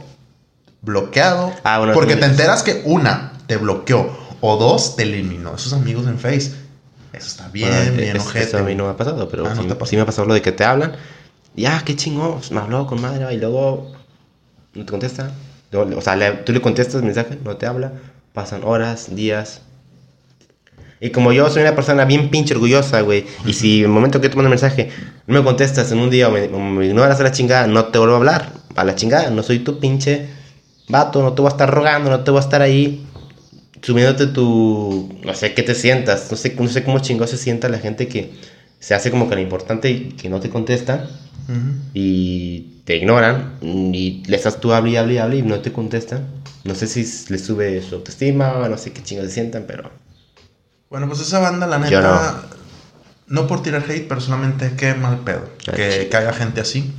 bloqueado. 0.82 1.54
Ah, 1.64 1.80
bueno, 1.80 1.94
porque 1.94 2.16
te 2.16 2.26
enteras 2.26 2.64
que 2.64 2.82
una 2.86 3.34
te 3.48 3.58
bloqueó 3.58 4.10
o 4.42 4.58
dos 4.58 4.96
te 4.96 5.04
eliminó 5.04 5.56
esos 5.56 5.74
amigos 5.74 6.06
en 6.08 6.18
Face. 6.20 6.54
Eso 7.14 7.28
está 7.28 7.48
bien, 7.50 7.70
Bueno, 7.72 7.92
bien 7.98 8.18
es- 8.18 8.24
ojete. 8.26 8.46
Eso 8.48 8.58
a 8.60 8.64
mí 8.64 8.76
no 8.76 8.84
me 8.86 8.92
ha 8.92 8.98
pasado, 8.98 9.28
pero 9.30 9.44
Ah, 9.46 9.50
¿no 9.50 9.56
sí, 9.62 9.68
te 9.68 9.96
me 9.96 10.02
ha 10.02 10.06
pasado 10.06 10.28
lo 10.28 10.34
de 10.34 10.42
que 10.42 10.52
te 10.52 10.64
hablan. 10.64 10.94
Ya, 11.56 11.82
qué 11.84 11.96
chingón, 11.96 12.40
me 12.52 12.60
habló 12.60 12.86
con 12.86 13.02
madre 13.02 13.34
y 13.34 13.38
luego 13.38 13.92
no 14.76 14.86
te 14.86 14.92
contesta. 14.92 15.32
O 15.74 16.02
sea, 16.02 16.16
le- 16.16 16.32
tú 16.32 16.54
le 16.54 16.62
contestas 16.62 16.96
el 16.96 17.04
mensaje, 17.04 17.40
no 17.44 17.58
te 17.58 17.66
habla. 17.66 17.94
Pasan 18.34 18.64
horas, 18.64 19.16
días. 19.16 19.62
Y 21.00 21.12
como 21.12 21.32
yo 21.32 21.50
soy 21.50 21.62
una 21.62 21.76
persona 21.76 22.06
bien 22.06 22.30
pinche 22.30 22.54
orgullosa, 22.54 23.02
güey, 23.02 23.26
y 23.46 23.54
si 23.54 23.80
en 23.80 23.86
el 23.86 23.92
momento 23.92 24.20
que 24.20 24.30
te 24.30 24.36
mando 24.36 24.48
un 24.48 24.52
mensaje 24.52 24.90
no 25.28 25.40
me 25.40 25.44
contestas 25.46 25.92
en 25.92 26.00
un 26.00 26.10
día 26.10 26.28
o 26.28 26.32
me, 26.32 26.46
o 26.46 26.60
me 26.60 26.88
ignoras 26.88 27.20
a 27.20 27.24
la 27.24 27.32
chingada, 27.32 27.68
no 27.68 27.86
te 27.86 28.00
vuelvo 28.00 28.16
a 28.16 28.18
hablar. 28.18 28.52
A 28.76 28.84
la 28.84 28.96
chingada, 28.96 29.30
no 29.30 29.44
soy 29.44 29.60
tu 29.60 29.80
pinche 29.80 30.28
vato, 30.90 31.22
no 31.22 31.34
te 31.34 31.42
voy 31.42 31.50
a 31.50 31.52
estar 31.52 31.70
rogando, 31.72 32.10
no 32.10 32.22
te 32.22 32.32
voy 32.32 32.40
a 32.40 32.44
estar 32.44 32.62
ahí 32.62 33.06
subiéndote 33.82 34.28
tu. 34.28 35.10
No 35.24 35.34
sé 35.34 35.54
qué 35.54 35.64
te 35.64 35.76
sientas. 35.76 36.30
No 36.32 36.38
sé, 36.38 36.56
no 36.60 36.68
sé 36.68 36.84
cómo 36.84 37.00
chingón 37.00 37.28
se 37.28 37.38
sienta 37.38 37.70
la 37.70 37.80
gente 37.80 38.08
que 38.08 38.32
se 38.80 38.94
hace 38.96 39.12
como 39.12 39.30
que 39.30 39.36
lo 39.36 39.42
importante 39.42 39.90
y 39.90 40.10
que 40.10 40.30
no 40.30 40.40
te 40.40 40.50
contestan 40.50 41.06
Ujú. 41.50 41.74
y 41.94 42.82
te 42.86 42.96
ignoran 42.98 43.58
y 43.62 44.24
le 44.28 44.38
estás 44.38 44.60
tú 44.60 44.72
hable 44.72 44.92
y 44.92 44.96
hable 44.98 45.14
y 45.16 45.18
hable 45.18 45.38
y 45.38 45.42
no 45.42 45.60
te 45.60 45.72
contestan. 45.72 46.28
No 46.64 46.76
sé 46.76 46.88
si 46.88 47.02
les 47.32 47.46
sube 47.46 47.82
su 47.82 47.96
autoestima, 47.96 48.68
no 48.70 48.78
sé 48.78 48.92
qué 48.92 49.02
chingos 49.04 49.26
se 49.28 49.32
sientan, 49.32 49.66
pero. 49.68 49.90
Bueno, 50.90 51.08
pues 51.08 51.20
esa 51.20 51.40
banda, 51.40 51.68
la 51.68 51.78
Yo 51.90 52.00
neta, 52.00 52.44
no. 53.28 53.48
por 53.48 53.62
tirar 53.62 53.84
hate, 53.90 54.08
personalmente, 54.08 54.74
qué 54.78 54.94
mal 54.94 55.20
pedo. 55.20 55.50
Que, 55.76 56.08
que 56.10 56.18
haya 56.18 56.34
gente 56.34 56.62
así. 56.62 56.94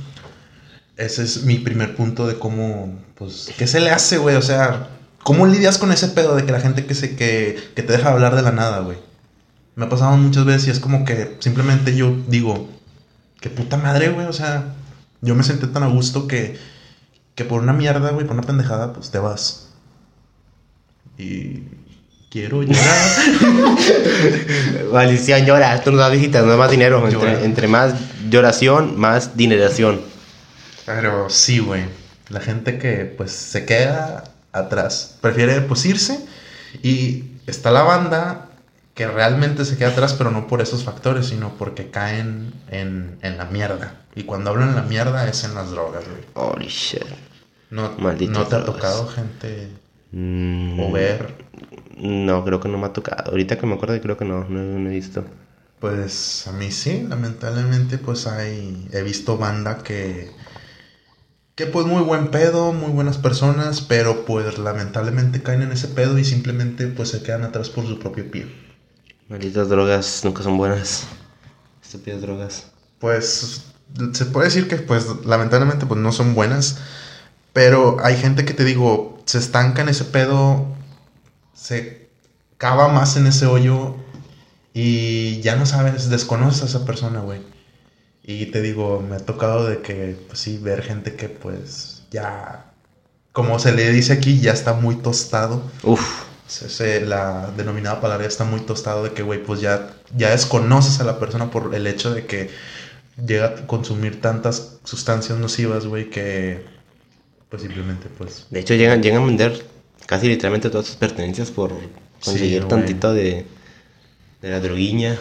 Ese 0.95 1.23
es 1.23 1.43
mi 1.43 1.55
primer 1.55 1.95
punto 1.95 2.27
de 2.27 2.37
cómo, 2.37 2.99
pues, 3.15 3.51
¿qué 3.57 3.65
se 3.67 3.79
le 3.79 3.89
hace, 3.89 4.17
güey? 4.17 4.35
O 4.35 4.41
sea, 4.41 4.89
¿cómo 5.23 5.47
lidias 5.47 5.77
con 5.77 5.91
ese 5.91 6.09
pedo 6.09 6.35
de 6.35 6.45
que 6.45 6.51
la 6.51 6.59
gente 6.59 6.85
que, 6.85 6.93
se, 6.93 7.15
que, 7.15 7.57
que 7.75 7.83
te 7.83 7.93
deja 7.93 8.11
hablar 8.11 8.35
de 8.35 8.41
la 8.41 8.51
nada, 8.51 8.81
güey? 8.81 8.97
Me 9.75 9.85
ha 9.85 9.89
pasado 9.89 10.15
muchas 10.17 10.45
veces 10.45 10.67
y 10.67 10.71
es 10.71 10.79
como 10.79 11.05
que 11.05 11.37
simplemente 11.39 11.95
yo 11.95 12.15
digo, 12.27 12.69
qué 13.39 13.49
puta 13.49 13.77
madre, 13.77 14.09
güey. 14.09 14.27
O 14.27 14.33
sea, 14.33 14.73
yo 15.21 15.35
me 15.35 15.43
senté 15.43 15.67
tan 15.67 15.83
a 15.83 15.87
gusto 15.87 16.27
que, 16.27 16.59
que 17.33 17.45
por 17.45 17.61
una 17.61 17.73
mierda, 17.73 18.11
güey, 18.11 18.25
por 18.27 18.35
una 18.35 18.45
pendejada, 18.45 18.93
pues 18.93 19.09
te 19.09 19.19
vas. 19.19 19.69
Y 21.17 21.63
quiero 22.29 22.63
llorar. 22.63 22.83
Maldición 24.93 25.45
llora, 25.45 25.81
tú 25.81 25.91
no 25.91 25.97
das 25.97 26.11
visitas, 26.11 26.45
no 26.45 26.57
más 26.57 26.71
dinero. 26.71 27.07
Entre, 27.07 27.45
entre 27.45 27.67
más 27.67 27.93
lloración, 28.29 28.99
más 28.99 29.35
dineración. 29.35 30.01
Pero 30.85 31.29
sí, 31.29 31.59
güey. 31.59 31.83
La 32.29 32.39
gente 32.39 32.77
que 32.77 33.05
pues 33.05 33.31
se 33.31 33.65
queda 33.65 34.23
atrás. 34.51 35.17
Prefiere 35.21 35.61
pues 35.61 35.85
irse. 35.85 36.25
Y 36.83 37.23
está 37.47 37.71
la 37.71 37.81
banda 37.81 38.45
que 38.93 39.07
realmente 39.07 39.65
se 39.65 39.77
queda 39.77 39.89
atrás, 39.89 40.13
pero 40.13 40.29
no 40.29 40.47
por 40.47 40.61
esos 40.61 40.83
factores, 40.83 41.27
sino 41.27 41.53
porque 41.57 41.89
caen 41.89 42.53
en, 42.69 43.17
en 43.21 43.37
la 43.37 43.45
mierda. 43.45 43.95
Y 44.15 44.23
cuando 44.23 44.49
hablo 44.49 44.63
en 44.63 44.75
la 44.75 44.83
mierda 44.83 45.27
es 45.27 45.43
en 45.43 45.55
las 45.55 45.71
drogas, 45.71 46.03
güey. 46.05 46.23
Holy 46.33 46.67
shit. 46.67 47.05
No, 47.69 47.95
Malditas 47.99 48.37
no 48.37 48.45
te 48.45 48.55
ha 48.55 48.65
tocado 48.65 49.07
gente 49.07 49.69
Mm, 50.11 50.79
o 50.79 50.91
ver. 50.91 51.35
No, 51.97 52.43
creo 52.45 52.59
que 52.59 52.69
no 52.69 52.77
me 52.77 52.87
ha 52.87 52.93
tocado. 52.93 53.31
Ahorita 53.31 53.57
que 53.57 53.65
me 53.67 53.75
acuerdo, 53.75 53.99
creo 54.01 54.17
que 54.17 54.25
no, 54.25 54.45
no, 54.49 54.79
no 54.79 54.89
he 54.89 54.93
visto. 54.93 55.25
Pues 55.79 56.45
a 56.47 56.51
mí 56.51 56.71
sí, 56.71 57.05
lamentablemente 57.07 57.97
pues 57.97 58.27
hay, 58.27 58.87
he 58.91 59.01
visto 59.01 59.37
banda 59.37 59.81
que, 59.83 60.35
Que 61.55 61.67
pues 61.67 61.85
muy 61.85 62.01
buen 62.01 62.31
pedo, 62.31 62.73
muy 62.73 62.89
buenas 62.91 63.19
personas, 63.19 63.81
pero 63.81 64.25
pues 64.25 64.57
lamentablemente 64.57 65.43
caen 65.43 65.61
en 65.61 65.71
ese 65.71 65.87
pedo 65.89 66.17
y 66.17 66.25
simplemente 66.25 66.87
pues 66.87 67.09
se 67.09 67.21
quedan 67.21 67.43
atrás 67.43 67.69
por 67.69 67.85
su 67.85 67.99
propio 67.99 68.31
pie. 68.31 68.47
Malditas 69.29 69.69
drogas 69.69 70.25
nunca 70.25 70.43
son 70.43 70.57
buenas. 70.57 71.07
Estúpidas 71.81 72.21
drogas. 72.21 72.71
Pues 72.99 73.73
se 74.13 74.25
puede 74.25 74.47
decir 74.47 74.67
que 74.67 74.77
pues 74.77 75.05
lamentablemente 75.25 75.85
pues 75.85 75.99
no 75.99 76.11
son 76.11 76.35
buenas, 76.35 76.79
pero 77.53 77.97
hay 78.03 78.17
gente 78.17 78.45
que 78.45 78.53
te 78.53 78.63
digo, 78.65 79.21
se 79.25 79.37
estanca 79.39 79.81
en 79.81 79.89
ese 79.89 80.05
pedo, 80.05 80.65
se 81.53 82.09
cava 82.57 82.87
más 82.89 83.15
en 83.17 83.27
ese 83.27 83.45
hoyo 83.45 83.95
y 84.73 85.41
ya 85.41 85.55
no 85.55 85.65
sabes, 85.65 86.09
desconoces 86.09 86.63
a 86.63 86.65
esa 86.65 86.85
persona, 86.85 87.21
güey. 87.21 87.41
Y 88.23 88.47
te 88.47 88.61
digo, 88.61 89.01
me 89.07 89.15
ha 89.15 89.19
tocado 89.25 89.65
de 89.65 89.81
que, 89.81 90.17
pues 90.27 90.39
sí, 90.39 90.57
ver 90.59 90.83
gente 90.83 91.15
que 91.15 91.29
pues 91.29 92.03
ya, 92.11 92.71
como 93.31 93.59
se 93.59 93.71
le 93.73 93.91
dice 93.91 94.13
aquí, 94.13 94.39
ya 94.39 94.53
está 94.53 94.73
muy 94.73 94.95
tostado. 94.97 95.63
Uf. 95.83 96.23
Se- 96.47 96.69
se- 96.69 97.01
la 97.01 97.51
denominada 97.57 98.01
palabra 98.01 98.23
ya 98.25 98.29
está 98.29 98.43
muy 98.43 98.61
tostado 98.61 99.03
de 99.03 99.13
que, 99.13 99.23
güey, 99.23 99.43
pues 99.43 99.61
ya, 99.61 99.91
ya 100.15 100.31
desconoces 100.31 100.99
a 100.99 101.03
la 101.03 101.19
persona 101.19 101.51
por 101.51 101.73
el 101.75 101.87
hecho 101.87 102.13
de 102.13 102.25
que 102.25 102.49
llega 103.25 103.47
a 103.47 103.67
consumir 103.67 104.21
tantas 104.21 104.79
sustancias 104.83 105.37
nocivas, 105.39 105.85
güey, 105.85 106.09
que 106.09 106.65
pues 107.49 107.61
simplemente, 107.63 108.07
pues... 108.17 108.47
De 108.49 108.59
hecho, 108.59 108.75
llegan, 108.75 109.01
llegan 109.01 109.23
a 109.23 109.25
vender 109.25 109.65
casi 110.05 110.27
literalmente 110.27 110.69
todas 110.69 110.87
sus 110.87 110.95
pertenencias 110.95 111.51
por 111.51 111.73
conseguir 112.23 112.65
tantito 112.67 113.13
de, 113.13 113.45
de 114.41 114.49
la 114.49 114.59
droguiña. 114.59 115.17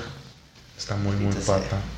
Está 0.77 0.97
muy, 0.97 1.17
muy 1.17 1.35
Maldita 1.35 1.45
pata. 1.45 1.93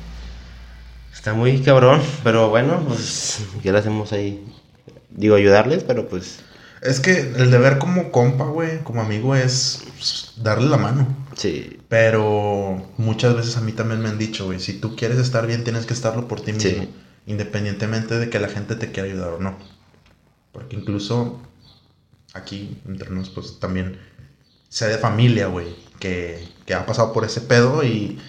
Está 1.13 1.33
muy 1.33 1.61
cabrón, 1.61 2.01
pero 2.23 2.49
bueno, 2.49 2.83
pues 2.87 3.39
ya 3.63 3.71
le 3.71 3.79
hacemos 3.79 4.11
ahí. 4.13 4.43
Digo, 5.09 5.35
ayudarles, 5.35 5.83
pero 5.83 6.07
pues 6.07 6.39
Es 6.81 6.99
que 6.99 7.19
el 7.19 7.51
deber 7.51 7.77
como 7.77 8.11
compa, 8.11 8.45
güey, 8.45 8.79
como 8.83 9.01
amigo, 9.01 9.35
es 9.35 9.83
pues, 9.97 10.33
darle 10.37 10.69
la 10.69 10.77
mano. 10.77 11.07
sí. 11.35 11.77
Pero 11.89 12.91
muchas 12.97 13.35
veces 13.35 13.57
a 13.57 13.61
mí 13.61 13.73
también 13.73 14.01
me 14.01 14.09
han 14.09 14.17
dicho, 14.17 14.45
güey, 14.45 14.59
si 14.59 14.73
tú 14.79 14.95
quieres 14.95 15.17
estar 15.19 15.45
bien, 15.45 15.63
tienes 15.63 15.85
que 15.85 15.93
estarlo 15.93 16.27
por 16.27 16.41
ti 16.41 16.53
mismo. 16.53 16.83
Sí. 16.83 16.89
Independientemente 17.25 18.17
de 18.17 18.29
que 18.29 18.39
la 18.39 18.47
gente 18.49 18.75
te 18.75 18.91
quiera 18.91 19.09
ayudar 19.09 19.33
o 19.33 19.39
no. 19.39 19.57
Porque 20.51 20.75
incluso 20.75 21.39
aquí, 22.33 22.77
entre 22.87 23.09
nos, 23.09 23.29
pues 23.29 23.59
también 23.59 23.97
sé 24.69 24.87
de 24.87 24.97
familia, 24.97 25.47
güey, 25.47 25.67
que, 25.99 26.47
que 26.65 26.73
ha 26.73 26.85
pasado 26.85 27.13
por 27.13 27.25
ese 27.25 27.41
pedo 27.41 27.83
y, 27.83 28.19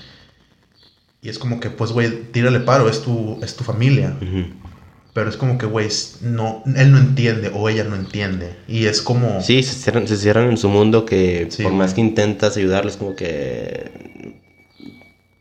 y 1.21 1.29
es 1.29 1.39
como 1.39 1.61
que, 1.61 1.71
pues, 1.71 1.93
güey, 1.93 2.33
tírale 2.33 2.61
paro, 2.61 2.89
es 2.89 3.03
tu, 3.03 3.39
es 3.43 3.55
tu 3.57 3.65
familia. 3.65 4.17
Pero 5.15 5.29
es 5.29 5.37
como 5.37 5.59
que, 5.59 5.67
güey, 5.67 5.89
no, 6.23 6.63
él 6.75 6.91
no 6.91 6.99
entiende 6.99 7.51
o 7.55 7.69
ella 7.69 7.85
no 7.85 7.97
entiende. 7.97 8.57
Y 8.67 8.87
es 8.87 9.03
como... 9.03 9.43
Sí, 9.43 9.63
se 9.63 9.75
cierran, 9.75 10.09
se 10.09 10.17
cierran 10.17 10.49
en 10.49 10.57
su 10.57 10.69
mundo 10.69 11.05
que 11.05 11.49
Sí, 11.51 11.63
por 11.63 11.73
más 11.73 11.93
que 11.95 12.01
intentas 12.01 12.57
ayudarles, 12.57 12.97
como 12.97 13.15
que... 13.15 14.41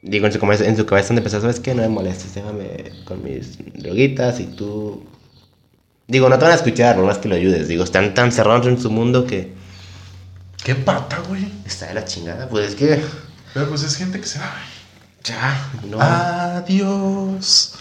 Digo, 0.01 0.25
en 0.25 0.33
su 0.33 0.39
cabeza, 0.39 0.65
en 0.65 0.75
su 0.75 0.85
cabeza 0.85 1.13
empezar, 1.13 1.41
¿sabes 1.41 1.59
qué? 1.59 1.73
No 1.73 1.83
me 1.83 1.87
molestes, 1.87 2.33
déjame 2.35 2.91
con 3.05 3.23
mis 3.23 3.57
droguitas 3.81 4.39
y 4.39 4.47
tú... 4.47 5.05
Digo, 6.11 6.27
no 6.27 6.37
te 6.37 6.43
van 6.43 6.51
a 6.51 6.55
escuchar, 6.55 6.97
por 6.97 7.05
más 7.05 7.19
que 7.19 7.29
lo 7.29 7.35
ayudes. 7.35 7.69
Digo, 7.69 7.85
están 7.85 8.13
tan 8.13 8.33
cerrados 8.33 8.67
en 8.67 8.77
su 8.77 8.91
mundo 8.91 9.25
que 9.25 9.53
¿Qué 10.61 10.75
pata, 10.75 11.21
güey? 11.29 11.47
está 11.65 11.87
de 11.87 11.93
la 11.93 12.03
chingada. 12.03 12.49
Pues 12.49 12.67
es 12.71 12.75
que... 12.75 13.01
Pero 13.53 13.69
pues 13.69 13.83
es 13.83 13.95
gente 13.95 14.19
que 14.19 14.27
se 14.27 14.37
va. 14.39 14.53
Ya, 15.23 15.69
no. 15.89 16.01
Adiós. 16.01 17.75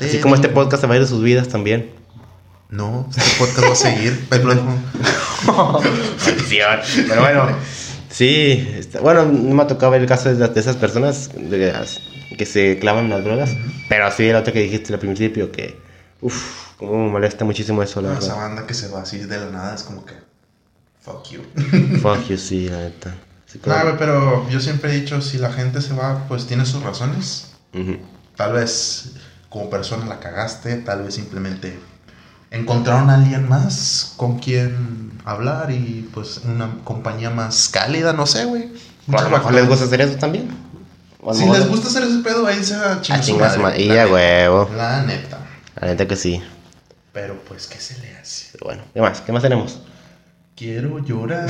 Así 0.00 0.18
como 0.18 0.34
este 0.34 0.48
podcast 0.48 0.80
se 0.80 0.88
va 0.88 0.94
a 0.94 0.96
ir 0.96 1.02
de 1.02 1.08
sus 1.08 1.22
vidas 1.22 1.46
también. 1.46 1.92
No, 2.70 3.08
este 3.16 3.22
podcast 3.38 3.68
va 3.68 3.72
a 3.72 3.76
seguir. 3.76 4.26
Pero 4.28 4.44
bueno, 7.20 7.48
sí. 8.10 8.68
está- 8.78 9.00
bueno, 9.00 9.26
no 9.26 9.54
me 9.54 9.62
ha 9.62 9.66
tocado 9.68 9.92
ver 9.92 10.00
el 10.00 10.08
caso 10.08 10.34
de, 10.34 10.60
esas 10.60 10.76
personas 10.76 11.30
de 11.34 11.72
que 12.36 12.46
se 12.46 12.78
clavan 12.80 13.10
las 13.10 13.22
drogas. 13.24 13.50
Pero 13.88 14.10
sí, 14.10 14.24
el 14.24 14.34
otro 14.36 14.52
que 14.52 14.60
dijiste 14.60 14.92
al 14.92 14.98
principio, 14.98 15.52
que. 15.52 15.78
Uff, 16.20 16.69
como 16.80 17.04
me 17.04 17.10
molesta 17.10 17.44
muchísimo 17.44 17.82
eso, 17.82 18.00
la 18.00 18.12
Esa 18.12 18.20
verdad. 18.20 18.36
banda 18.36 18.66
que 18.66 18.74
se 18.74 18.88
va 18.88 19.02
así 19.02 19.18
de 19.18 19.38
la 19.38 19.50
nada 19.50 19.74
es 19.74 19.82
como 19.82 20.04
que. 20.04 20.14
Fuck 21.02 21.28
you. 21.30 21.42
Fuck 22.02 22.26
you, 22.28 22.36
sí, 22.36 22.68
la 22.68 22.78
neta. 22.78 23.14
Nah, 23.66 23.82
güey, 23.82 23.96
pero 23.98 24.48
yo 24.48 24.60
siempre 24.60 24.90
he 24.90 25.00
dicho: 25.00 25.20
si 25.20 25.38
la 25.38 25.52
gente 25.52 25.80
se 25.82 25.94
va, 25.94 26.24
pues 26.28 26.46
tiene 26.46 26.64
sus 26.66 26.82
razones. 26.82 27.52
Tal 28.36 28.52
vez 28.54 29.12
como 29.48 29.68
persona 29.70 30.06
la 30.06 30.18
cagaste, 30.20 30.76
tal 30.76 31.02
vez 31.04 31.14
simplemente 31.14 31.78
encontraron 32.50 33.10
a 33.10 33.14
alguien 33.14 33.48
más 33.48 34.14
con 34.16 34.38
quien 34.38 35.12
hablar 35.24 35.70
y 35.70 36.08
pues 36.12 36.40
una 36.44 36.78
compañía 36.84 37.30
más 37.30 37.68
cálida, 37.68 38.12
no 38.12 38.26
sé, 38.26 38.44
güey. 38.44 38.72
A 39.12 39.22
lo 39.22 39.30
mejor 39.30 39.54
les 39.54 39.68
gusta 39.68 39.84
hacer 39.84 40.00
eso 40.00 40.16
también. 40.16 40.48
A 41.26 41.34
Si 41.34 41.44
les 41.48 41.68
gusta 41.68 41.88
hacer 41.88 42.04
ese 42.04 42.18
pedo, 42.20 42.46
ahí 42.46 42.62
se 42.64 42.76
va 42.76 42.92
a 42.92 42.94
A 42.94 43.00
chingar 43.00 43.50
su 43.50 43.56
chingar. 43.56 43.80
Y 43.80 43.88
ya, 43.88 44.06
huevo. 44.06 44.70
La 44.76 45.02
neta. 45.02 45.38
La 45.80 45.88
neta 45.88 46.06
que 46.08 46.16
sí. 46.16 46.42
Pero 47.12 47.34
pues, 47.48 47.66
¿qué 47.66 47.80
se 47.80 47.98
le 48.00 48.16
hace? 48.16 48.46
Pero 48.52 48.66
bueno, 48.66 48.82
¿qué 48.94 49.00
más? 49.00 49.20
¿Qué 49.20 49.32
más 49.32 49.42
tenemos? 49.42 49.80
Quiero 50.56 50.98
llorar. 51.00 51.48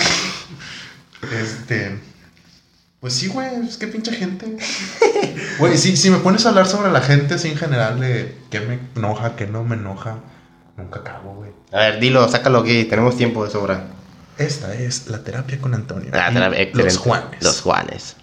este. 1.41 1.99
Pues 3.01 3.15
sí, 3.15 3.29
güey, 3.29 3.49
es 3.67 3.77
que 3.79 3.87
pinche 3.87 4.13
gente. 4.13 4.57
Güey, 5.59 5.79
si, 5.79 5.97
si 5.97 6.11
me 6.11 6.19
pones 6.19 6.45
a 6.45 6.51
hablar 6.51 6.67
sobre 6.67 6.91
la 6.93 7.01
gente 7.01 7.35
así 7.35 7.49
en 7.49 7.57
general 7.57 7.99
de 7.99 8.37
qué 8.51 8.61
me 8.61 8.79
enoja, 8.95 9.37
qué 9.37 9.47
no 9.47 9.65
me 9.65 9.77
enoja, 9.77 10.19
nunca 10.77 11.01
acabo, 11.01 11.35
güey. 11.37 11.51
A 11.73 11.79
ver, 11.79 12.01
dilo, 12.01 12.29
sácalo 12.29 12.59
aquí. 12.59 12.85
Tenemos 12.85 13.17
tiempo 13.17 13.45
de 13.45 13.51
sobra. 13.51 13.87
Esta 14.37 14.75
es 14.75 15.09
la 15.09 15.23
terapia 15.25 15.59
con 15.61 15.75
Antonio. 15.75 16.11
Tra- 16.11 16.29
excelente. 16.29 16.75
Los 16.85 16.99
Juanes. 16.99 17.43
Los 17.43 17.61
Juanes. 17.63 18.17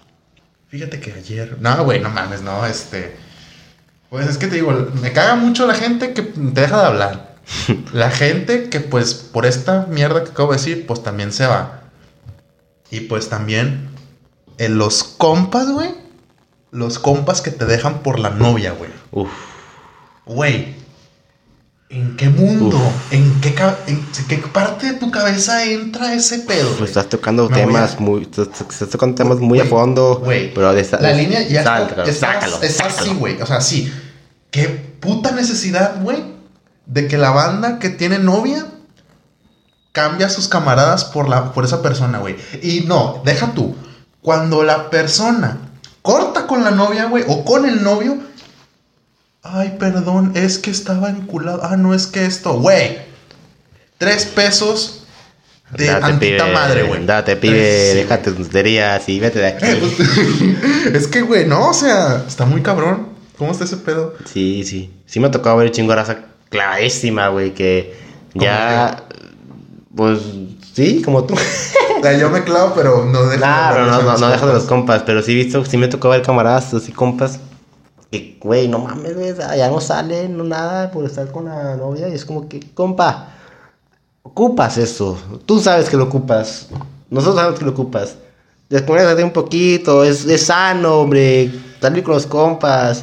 Fíjate 0.68 1.00
que 1.00 1.12
ayer. 1.12 1.56
No, 1.60 1.84
güey, 1.84 2.00
no 2.00 2.10
mames, 2.10 2.42
no, 2.42 2.64
este. 2.66 3.16
Pues 4.10 4.28
es 4.28 4.38
que 4.38 4.46
te 4.46 4.56
digo, 4.56 4.72
me 5.02 5.12
caga 5.12 5.34
mucho 5.34 5.66
la 5.66 5.74
gente 5.74 6.14
que 6.14 6.22
te 6.22 6.60
deja 6.60 6.80
de 6.80 6.86
hablar. 6.86 7.27
La 7.92 8.10
gente 8.10 8.68
que, 8.68 8.80
pues, 8.80 9.14
por 9.14 9.46
esta 9.46 9.86
mierda 9.88 10.22
que 10.24 10.30
acabo 10.30 10.52
de 10.52 10.58
decir, 10.58 10.86
pues 10.86 11.02
también 11.02 11.32
se 11.32 11.46
va. 11.46 11.82
Y 12.90 13.00
pues 13.00 13.28
también 13.28 13.88
en 14.58 14.78
los 14.78 15.02
compas, 15.04 15.70
güey. 15.70 15.90
Los 16.70 16.98
compas 16.98 17.40
que 17.40 17.50
te 17.50 17.64
dejan 17.64 17.98
por 18.02 18.18
la 18.18 18.30
novia, 18.30 18.72
güey. 18.72 18.90
Uf. 19.12 19.28
Güey. 20.26 20.74
¿En 21.90 22.16
qué 22.18 22.28
mundo? 22.28 22.76
Uf. 22.76 23.12
¿En 23.12 23.40
qué, 23.40 23.54
en 23.86 24.04
qué 24.28 24.36
parte 24.52 24.92
de 24.92 24.98
tu 24.98 25.10
cabeza 25.10 25.64
entra 25.64 26.12
ese 26.14 26.40
pedo? 26.40 26.68
Pues 26.76 26.90
estás 26.90 27.08
tocando 27.08 27.48
Me 27.48 27.56
temas 27.56 27.94
a- 27.94 28.00
muy. 28.00 28.22
Estás, 28.22 28.90
tocando 28.90 29.14
temas 29.14 29.38
muy 29.38 29.58
a 29.60 29.64
fondo. 29.64 30.20
güey, 30.22 30.52
Pero 30.52 30.74
de 30.74 30.82
esa- 30.82 31.00
La 31.00 31.12
línea 31.12 31.40
ya 31.48 31.60
está, 31.60 31.78
sácalo, 31.88 32.04
está- 32.04 32.32
sácalo, 32.34 32.62
está 32.62 32.90
sácalo. 32.90 33.00
así, 33.10 33.18
güey. 33.18 33.40
O 33.40 33.46
sea, 33.46 33.60
sí. 33.62 33.90
Qué 34.50 34.68
puta 35.00 35.30
necesidad, 35.32 36.02
güey, 36.02 36.18
de 36.88 37.06
que 37.06 37.18
la 37.18 37.30
banda 37.30 37.78
que 37.78 37.90
tiene 37.90 38.18
novia 38.18 38.66
cambia 39.92 40.26
a 40.26 40.30
sus 40.30 40.48
camaradas 40.48 41.04
por, 41.04 41.28
la, 41.28 41.52
por 41.52 41.64
esa 41.64 41.82
persona, 41.82 42.18
güey. 42.18 42.36
Y 42.62 42.80
no, 42.80 43.22
deja 43.24 43.52
tú. 43.52 43.76
Cuando 44.22 44.64
la 44.64 44.90
persona 44.90 45.58
corta 46.02 46.46
con 46.46 46.64
la 46.64 46.70
novia, 46.70 47.06
güey, 47.06 47.24
o 47.28 47.44
con 47.44 47.66
el 47.66 47.82
novio. 47.82 48.18
Ay, 49.42 49.76
perdón, 49.78 50.32
es 50.34 50.58
que 50.58 50.70
estaba 50.70 51.10
enculado. 51.10 51.60
Ah, 51.62 51.76
no, 51.76 51.94
es 51.94 52.06
que 52.06 52.24
esto, 52.24 52.58
güey. 52.58 52.98
Tres 53.98 54.24
pesos 54.24 55.04
de 55.76 55.86
Date, 55.86 56.04
antita 56.04 56.44
pibe, 56.44 56.54
madre, 56.54 56.82
güey. 56.84 57.04
Date, 57.04 57.36
pibe, 57.36 57.90
sí, 57.90 57.96
déjate 57.98 58.32
tonterías 58.32 59.08
y 59.08 59.20
vete 59.20 59.40
de 59.40 59.46
aquí. 59.48 59.66
eh, 59.66 59.78
pues, 59.80 60.94
es 60.94 61.06
que, 61.08 61.20
güey, 61.22 61.46
no, 61.46 61.68
o 61.68 61.74
sea, 61.74 62.24
está 62.26 62.46
muy 62.46 62.62
cabrón. 62.62 63.08
¿Cómo 63.36 63.52
está 63.52 63.64
ese 63.64 63.76
pedo? 63.76 64.14
Sí, 64.24 64.64
sí. 64.64 64.92
Sí 65.06 65.20
me 65.20 65.28
ha 65.28 65.30
tocado 65.30 65.56
ver 65.56 65.70
chingo 65.70 65.92
clavadísima, 66.48 67.28
güey, 67.28 67.52
que 67.54 67.94
¿Cómo 68.32 68.44
ya. 68.44 69.04
Pues 69.94 70.20
sí, 70.74 71.02
como 71.02 71.24
tú. 71.24 71.34
O 71.98 72.00
sea, 72.00 72.16
yo 72.16 72.30
me 72.30 72.44
clavo, 72.44 72.74
pero 72.76 73.04
no 73.04 73.24
dejo 73.24 73.38
Claro, 73.38 73.84
de 73.86 73.90
no, 73.90 73.96
hablar 73.96 74.04
no, 74.04 74.12
mis 74.12 74.20
no 74.20 74.28
dejas 74.28 74.46
de 74.46 74.54
los 74.54 74.62
compas. 74.66 75.02
pero 75.04 75.20
sí 75.20 75.34
visto, 75.34 75.64
sí 75.64 75.76
me 75.76 75.88
tocado 75.88 76.10
ver 76.12 76.22
camaradas 76.22 76.72
así 76.72 76.92
compas 76.92 77.40
que, 78.12 78.38
güey, 78.40 78.68
no 78.68 78.78
mames, 78.78 79.16
güey, 79.16 79.34
ya 79.36 79.68
no 79.68 79.80
salen, 79.80 80.36
no 80.36 80.44
nada 80.44 80.92
por 80.92 81.04
estar 81.04 81.30
con 81.32 81.46
la 81.46 81.74
novia 81.76 82.08
y 82.08 82.12
es 82.14 82.24
como 82.24 82.48
que, 82.48 82.60
compa, 82.72 83.30
ocupas 84.22 84.78
eso, 84.78 85.18
tú 85.44 85.58
sabes 85.58 85.90
que 85.90 85.96
lo 85.96 86.04
ocupas, 86.04 86.68
nosotros 87.10 87.34
sabemos 87.36 87.58
que 87.58 87.64
lo 87.64 87.72
ocupas, 87.72 88.16
desconectate 88.68 89.24
un 89.24 89.32
poquito, 89.32 90.04
es, 90.04 90.24
es 90.24 90.46
sano, 90.46 91.00
hombre, 91.00 91.50
salir 91.80 92.04
con 92.04 92.14
los 92.14 92.26
compas, 92.26 93.02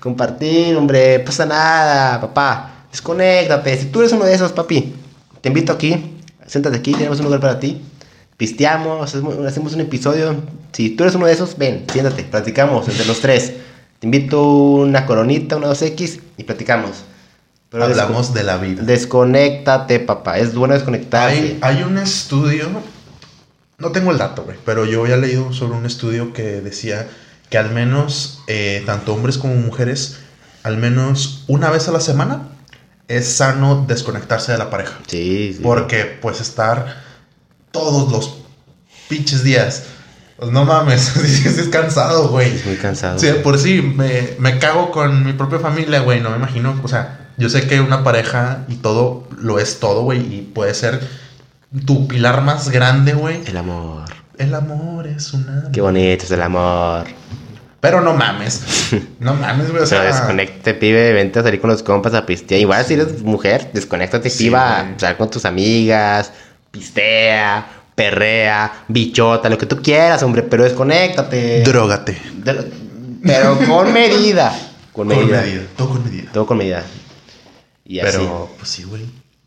compartir, 0.00 0.76
hombre, 0.76 1.20
pasa 1.20 1.46
nada, 1.46 2.20
papá, 2.20 2.71
desconéctate, 2.92 3.76
si 3.78 3.86
tú 3.86 4.00
eres 4.00 4.12
uno 4.12 4.24
de 4.24 4.34
esos, 4.34 4.52
papi, 4.52 4.94
te 5.40 5.48
invito 5.48 5.72
aquí, 5.72 6.18
siéntate 6.46 6.76
aquí, 6.76 6.92
tenemos 6.92 7.18
un 7.18 7.24
lugar 7.24 7.40
para 7.40 7.58
ti, 7.58 7.80
pisteamos, 8.36 9.02
hacemos, 9.02 9.72
un 9.72 9.80
episodio, 9.80 10.36
si 10.72 10.90
tú 10.90 11.04
eres 11.04 11.16
uno 11.16 11.26
de 11.26 11.32
esos, 11.32 11.56
ven, 11.56 11.84
siéntate, 11.90 12.22
platicamos 12.24 12.86
entre 12.88 13.06
los 13.06 13.20
tres, 13.20 13.54
te 13.98 14.06
invito 14.06 14.46
una 14.46 15.06
coronita, 15.06 15.56
una 15.56 15.68
2X 15.68 16.20
y 16.36 16.44
platicamos. 16.44 17.04
Pero 17.70 17.84
hablamos 17.84 18.34
de 18.34 18.42
la 18.42 18.58
vida. 18.58 18.82
Desconéctate, 18.82 19.98
papá. 20.00 20.38
Es 20.38 20.54
bueno 20.54 20.74
desconectarse. 20.74 21.36
Hay, 21.36 21.58
hay 21.62 21.82
un 21.84 21.96
estudio, 21.96 22.68
no 23.78 23.92
tengo 23.92 24.10
el 24.10 24.18
dato, 24.18 24.42
güey, 24.42 24.58
pero 24.66 24.84
yo 24.84 25.00
había 25.02 25.16
leído 25.16 25.54
sobre 25.54 25.78
un 25.78 25.86
estudio 25.86 26.34
que 26.34 26.60
decía 26.60 27.08
que 27.48 27.56
al 27.56 27.70
menos, 27.70 28.42
eh, 28.46 28.82
tanto 28.84 29.14
hombres 29.14 29.38
como 29.38 29.54
mujeres, 29.54 30.18
al 30.62 30.76
menos 30.76 31.44
una 31.48 31.70
vez 31.70 31.88
a 31.88 31.92
la 31.92 32.00
semana, 32.00 32.48
es 33.08 33.28
sano 33.28 33.84
desconectarse 33.86 34.52
de 34.52 34.58
la 34.58 34.70
pareja. 34.70 34.98
Sí, 35.06 35.54
sí. 35.54 35.60
Porque, 35.62 36.18
pues, 36.20 36.40
estar 36.40 37.02
todos 37.70 38.10
los 38.10 38.38
pinches 39.08 39.44
días, 39.44 39.84
pues 40.36 40.50
no 40.50 40.64
mames, 40.64 41.16
es 41.16 41.68
cansado, 41.68 42.28
güey. 42.28 42.54
Es 42.54 42.66
muy 42.66 42.76
cansado. 42.76 43.18
Sí, 43.18 43.28
por 43.42 43.58
sí, 43.58 43.82
me, 43.82 44.34
me 44.38 44.58
cago 44.58 44.90
con 44.90 45.24
mi 45.24 45.32
propia 45.32 45.58
familia, 45.58 46.00
güey. 46.00 46.20
No 46.20 46.30
me 46.30 46.36
imagino, 46.36 46.80
o 46.82 46.88
sea, 46.88 47.30
yo 47.36 47.48
sé 47.48 47.66
que 47.66 47.80
una 47.80 48.04
pareja 48.04 48.64
y 48.68 48.76
todo 48.76 49.28
lo 49.38 49.58
es 49.58 49.80
todo, 49.80 50.02
güey. 50.02 50.20
Y 50.34 50.42
puede 50.42 50.74
ser 50.74 51.00
tu 51.86 52.08
pilar 52.08 52.42
más 52.42 52.70
grande, 52.70 53.14
güey. 53.14 53.42
El 53.46 53.56
amor. 53.56 54.04
El 54.38 54.54
amor 54.54 55.06
es 55.06 55.32
una. 55.32 55.70
Qué 55.72 55.80
bonito 55.80 56.24
es 56.24 56.30
el 56.30 56.42
amor. 56.42 57.06
Pero 57.82 58.00
no 58.00 58.14
mames. 58.14 58.62
No 59.20 59.34
mames, 59.34 59.70
güey. 59.70 59.82
O 59.82 59.86
sea, 59.86 60.02
desconecte, 60.02 60.72
pibe, 60.74 61.12
vente 61.12 61.38
a 61.38 61.42
salir 61.42 61.60
con 61.60 61.68
los 61.70 61.82
compas 61.82 62.14
a 62.14 62.24
pistear. 62.26 62.60
Igual 62.60 62.84
si 62.84 62.94
eres 62.94 63.22
mujer, 63.22 63.70
desconéctate, 63.74 64.30
Sí, 64.30 64.44
piba, 64.44 64.80
a 64.80 64.98
salir 64.98 65.16
con 65.16 65.30
tus 65.30 65.44
amigas, 65.44 66.32
pistea, 66.70 67.66
perrea, 67.94 68.84
bichota, 68.88 69.48
lo 69.48 69.58
que 69.58 69.66
tú 69.66 69.80
quieras, 69.82 70.22
hombre, 70.22 70.42
pero 70.42 70.64
desconéctate. 70.64 71.62
Drógate. 71.62 72.16
De- 72.34 72.70
Pero 73.24 73.58
con 73.66 73.92
medida. 73.92 74.50
Con 74.92 75.08
Con 75.08 75.18
medida. 75.18 75.40
medida. 75.42 75.62
Todo 75.76 75.88
con 75.90 76.04
medida. 76.04 76.30
Todo 76.32 76.46
con 76.46 76.58
medida. 76.58 76.82
Y 77.84 78.00
así. 78.00 78.18
Pero, 78.18 78.50
pues 78.58 78.68
sí, 78.70 78.82
güey. 78.84 79.04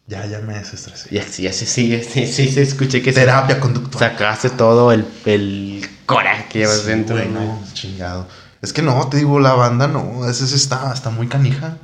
Ya, 0.08 0.26
ya 0.28 0.40
me 0.40 0.54
desestresé. 0.58 1.10
Y 1.14 1.18
así, 1.18 1.48
así, 1.48 1.66
sí, 1.66 2.02
sí, 2.04 2.28
sí, 2.28 2.48
sí, 2.52 2.60
escuché 2.62 3.02
que 3.02 3.12
Terapia 3.12 3.60
conductual. 3.60 4.12
sacaste 4.12 4.52
todo 4.52 4.92
el, 4.92 5.04
el 5.26 5.84
coraje 6.06 6.46
que 6.50 6.60
llevas 6.60 6.82
Sí, 6.82 6.88
dentro. 6.88 7.16
güey, 7.16 7.28
¿no? 7.30 7.60
chingado. 7.74 8.28
Es 8.62 8.74
que 8.74 8.82
no, 8.82 9.08
te 9.10 9.18
digo, 9.18 9.40
la 9.40 9.54
banda 9.54 9.88
no. 9.88 10.28
Ese 10.30 10.48
sí 10.48 10.56
está, 10.56 10.92
está 10.94 11.10
muy 11.10 11.28
canija. 11.28 11.78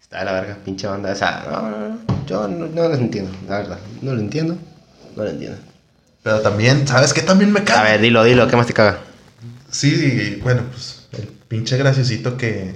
Está 0.00 0.20
de 0.20 0.24
la 0.24 0.32
verga, 0.32 0.56
pinche 0.64 0.86
banda. 0.86 1.12
O 1.12 1.14
sea, 1.16 1.44
no, 1.50 1.62
no, 1.70 1.78
no, 1.88 1.98
yo 2.26 2.48
no, 2.48 2.66
no 2.66 2.94
entiendo, 2.94 3.30
la 3.48 3.58
verdad. 3.58 3.78
No 4.02 4.14
lo 4.14 4.20
entiendo. 4.20 4.56
No 5.16 5.24
lo 5.24 5.30
entiendo. 5.30 5.58
Pero 6.22 6.40
también, 6.40 6.86
¿sabes 6.88 7.12
qué? 7.12 7.22
También 7.22 7.52
me 7.52 7.62
caga. 7.64 7.80
A 7.80 7.84
ver, 7.84 8.00
dilo, 8.00 8.24
dilo, 8.24 8.48
¿qué 8.48 8.56
más 8.56 8.66
te 8.66 8.72
caga? 8.72 8.98
Sí, 9.70 10.40
bueno, 10.42 10.62
pues 10.70 11.06
el 11.12 11.26
pinche 11.26 11.76
graciosito 11.76 12.36
que 12.36 12.74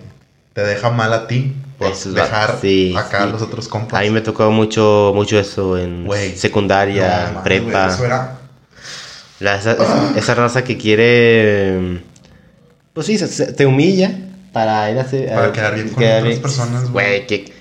te 0.52 0.62
deja 0.62 0.90
mal 0.90 1.12
a 1.12 1.26
ti 1.26 1.54
por 1.78 1.90
Eso 1.90 2.10
es 2.10 2.14
dejar 2.14 2.58
sí, 2.60 2.94
acá 2.96 3.22
a 3.24 3.26
los 3.26 3.40
otros 3.42 3.66
compas. 3.68 3.98
A 3.98 4.02
mí 4.04 4.10
me 4.10 4.20
tocó 4.20 4.50
mucho, 4.50 5.12
mucho 5.14 5.38
eso 5.38 5.78
en 5.78 6.04
Güey. 6.04 6.36
secundaria, 6.36 7.18
No, 7.20 7.26
mames, 7.28 7.42
prepa. 7.42 7.84
güey, 7.84 7.94
eso 7.94 8.04
era- 8.04 8.38
La- 9.42 9.56
esa, 9.56 9.76
esa- 10.16 10.34
raza 10.34 10.62
que 10.64 10.76
quiere. 10.76 12.00
Pues 12.92 13.06
sí, 13.06 13.18
se- 13.18 13.52
te 13.52 13.66
humilla 13.66 14.10
para 14.52 14.90
ir 14.90 14.98
a 14.98 15.02
hacer. 15.02 15.28
Para 15.30 15.46
a- 15.46 15.52
quedar 15.52 15.74
bien 15.74 15.88
con 15.88 16.02
otras 16.04 16.38
personas, 16.38 16.90
güey. 16.90 17.26
Que. 17.26 17.52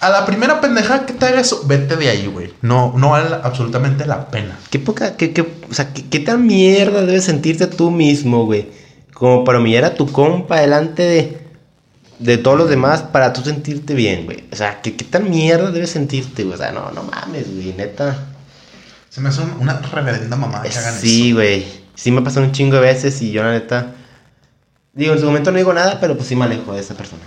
A 0.00 0.10
la 0.10 0.26
primera 0.26 0.60
pendeja 0.60 1.06
que 1.06 1.14
te 1.14 1.24
haga 1.26 1.40
eso, 1.40 1.62
vete 1.66 1.96
de 1.96 2.10
ahí, 2.10 2.26
güey. 2.26 2.52
No, 2.62 2.92
no 2.96 3.10
vale 3.10 3.34
absolutamente 3.42 4.04
la 4.06 4.28
pena. 4.30 4.58
Qué 4.70 4.78
poca. 4.78 5.16
Qué, 5.16 5.32
qué- 5.32 5.42
o 5.70 5.74
sea, 5.74 5.92
qué, 5.92 6.04
qué 6.08 6.20
tan 6.20 6.46
mierda 6.46 7.02
debes 7.06 7.24
sentirte 7.24 7.66
tú 7.66 7.90
mismo, 7.90 8.44
güey. 8.44 8.68
Como 9.14 9.44
para 9.44 9.58
humillar 9.58 9.84
a 9.84 9.94
tu 9.94 10.10
compa 10.12 10.60
delante 10.60 11.02
de. 11.02 11.38
De 12.18 12.38
todos 12.38 12.56
los 12.56 12.70
demás 12.70 13.02
para 13.02 13.32
tú 13.34 13.42
sentirte 13.42 13.92
bien, 13.94 14.24
güey. 14.24 14.44
O 14.50 14.56
sea, 14.56 14.80
¿qué, 14.80 14.96
qué 14.96 15.04
tan 15.04 15.28
mierda 15.30 15.70
debes 15.70 15.90
sentirte, 15.90 16.44
güey. 16.44 16.54
O 16.54 16.58
sea, 16.58 16.72
no, 16.72 16.90
no 16.92 17.02
mames, 17.02 17.52
güey, 17.54 17.74
neta. 17.74 18.16
Se 19.10 19.20
me 19.20 19.28
hace 19.30 19.40
un- 19.42 19.56
una 19.60 19.80
reverenda 19.80 20.36
mamá 20.36 20.62
que 20.62 20.68
hagan 20.76 20.94
Sí, 20.94 21.28
eso. 21.28 21.36
güey. 21.36 21.66
Sí 21.94 22.10
me 22.10 22.22
pasó 22.22 22.40
un 22.40 22.52
chingo 22.52 22.76
de 22.76 22.82
veces 22.82 23.20
y 23.22 23.32
yo 23.32 23.42
la 23.42 23.52
neta... 23.52 23.94
Digo, 24.92 25.12
en 25.14 25.20
su 25.20 25.26
momento 25.26 25.50
no 25.50 25.58
digo 25.58 25.72
nada, 25.74 25.98
pero 26.00 26.16
pues 26.16 26.28
sí 26.28 26.36
me 26.36 26.44
alejo 26.44 26.72
de 26.72 26.80
esa 26.80 26.94
persona. 26.94 27.22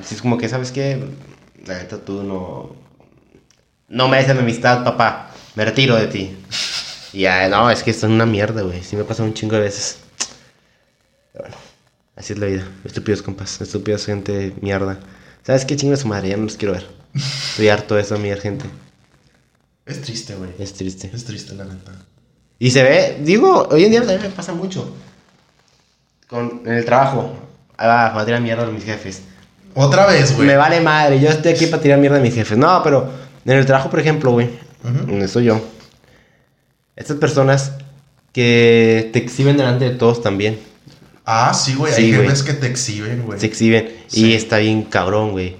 Así 0.00 0.14
es 0.14 0.22
como 0.22 0.38
que, 0.38 0.48
¿sabes 0.48 0.70
qué? 0.72 1.04
La 1.66 1.74
neta 1.78 1.98
tú 1.98 2.22
no... 2.22 2.74
No 3.88 4.08
mereces 4.08 4.34
mi 4.34 4.40
amistad, 4.42 4.84
papá. 4.84 5.30
Me 5.54 5.64
retiro 5.64 5.96
de 5.96 6.06
ti. 6.06 6.36
Y 7.12 7.20
ya, 7.20 7.48
no, 7.48 7.70
es 7.70 7.82
que 7.82 7.90
esto 7.90 8.06
es 8.06 8.12
una 8.12 8.26
mierda, 8.26 8.62
güey. 8.62 8.82
Sí 8.82 8.96
me 8.96 9.04
pasó 9.04 9.22
un 9.22 9.34
chingo 9.34 9.54
de 9.56 9.62
veces. 9.62 9.98
Pero 11.32 11.44
bueno, 11.44 11.56
así 12.16 12.32
es 12.32 12.38
la 12.38 12.46
vida. 12.46 12.66
Estúpidos 12.84 13.22
compas, 13.22 13.60
estúpidos 13.60 14.06
gente 14.06 14.54
mierda. 14.60 14.98
¿Sabes 15.44 15.64
qué 15.64 15.76
chingo 15.76 15.92
de 15.92 16.00
su 16.00 16.08
madre? 16.08 16.30
Ya 16.30 16.36
no 16.36 16.44
los 16.44 16.56
quiero 16.56 16.72
ver. 16.74 16.86
Estoy 17.14 17.68
harto 17.68 17.94
de 17.96 18.02
eso, 18.02 18.16
mi 18.18 18.30
gente. 18.36 18.64
Es 19.84 20.00
triste, 20.00 20.34
güey. 20.34 20.50
Es 20.58 20.74
triste. 20.74 21.10
Es 21.12 21.24
triste, 21.24 21.54
la 21.54 21.64
neta. 21.64 21.92
Y 22.58 22.70
se 22.70 22.82
ve, 22.82 23.18
digo, 23.22 23.68
hoy 23.70 23.84
en 23.84 23.90
día 23.90 24.00
también 24.00 24.22
me 24.22 24.28
pasa 24.30 24.52
mucho. 24.52 24.94
Con, 26.28 26.62
en 26.64 26.74
el 26.74 26.84
trabajo. 26.84 27.34
Va, 27.78 28.12
para 28.12 28.24
tirar 28.24 28.40
mierda 28.40 28.62
a 28.62 28.70
mis 28.70 28.84
jefes. 28.84 29.22
Otra 29.74 30.06
vez, 30.06 30.36
güey. 30.36 30.46
Me 30.46 30.56
vale 30.56 30.80
madre, 30.80 31.18
yo 31.20 31.28
estoy 31.28 31.52
aquí 31.52 31.66
para 31.66 31.82
tirar 31.82 31.98
mierda 31.98 32.18
a 32.18 32.20
mis 32.20 32.34
jefes. 32.34 32.56
No, 32.56 32.80
pero 32.84 33.10
en 33.44 33.58
el 33.58 33.66
trabajo, 33.66 33.90
por 33.90 33.98
ejemplo, 33.98 34.30
güey, 34.30 34.50
donde 34.82 35.24
estoy 35.24 35.44
yo. 35.46 35.60
Estas 36.94 37.16
personas 37.16 37.72
que 38.32 39.10
te 39.12 39.18
exhiben 39.18 39.56
delante 39.56 39.86
de 39.86 39.96
todos 39.96 40.22
también. 40.22 40.58
Ah, 41.24 41.52
sí, 41.54 41.74
güey. 41.74 41.92
Sí, 41.92 42.02
Hay 42.02 42.12
jefes 42.12 42.42
que 42.42 42.52
te 42.52 42.66
exhiben, 42.66 43.22
güey. 43.24 43.40
Se 43.40 43.46
exhiben. 43.46 43.92
Sí. 44.06 44.26
Y 44.26 44.34
está 44.34 44.58
bien 44.58 44.82
cabrón, 44.82 45.32
güey. 45.32 45.56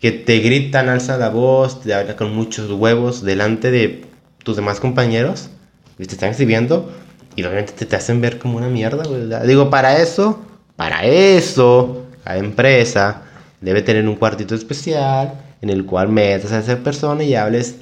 Que 0.00 0.12
te 0.12 0.38
gritan, 0.38 0.88
alza 0.88 1.16
la 1.18 1.28
voz, 1.28 1.80
te 1.80 1.92
hablan 1.92 2.16
con 2.16 2.34
muchos 2.34 2.70
huevos 2.70 3.22
delante 3.22 3.70
de 3.70 4.04
tus 4.44 4.56
demás 4.56 4.80
compañeros. 4.80 5.50
Y 5.98 6.04
te 6.04 6.14
están 6.14 6.30
exhibiendo. 6.30 6.92
Y 7.34 7.42
obviamente 7.42 7.72
te, 7.72 7.86
te 7.86 7.96
hacen 7.96 8.20
ver 8.20 8.38
como 8.38 8.58
una 8.58 8.68
mierda. 8.68 9.02
Digo, 9.44 9.70
para 9.70 10.00
eso, 10.00 10.40
para 10.76 11.04
eso, 11.04 12.06
cada 12.24 12.38
empresa 12.38 13.22
debe 13.60 13.82
tener 13.82 14.08
un 14.08 14.16
cuartito 14.16 14.54
especial 14.54 15.34
en 15.60 15.70
el 15.70 15.84
cual 15.84 16.08
metas 16.08 16.52
a 16.52 16.60
esa 16.60 16.76
persona 16.78 17.24
y 17.24 17.34
hables 17.34 17.76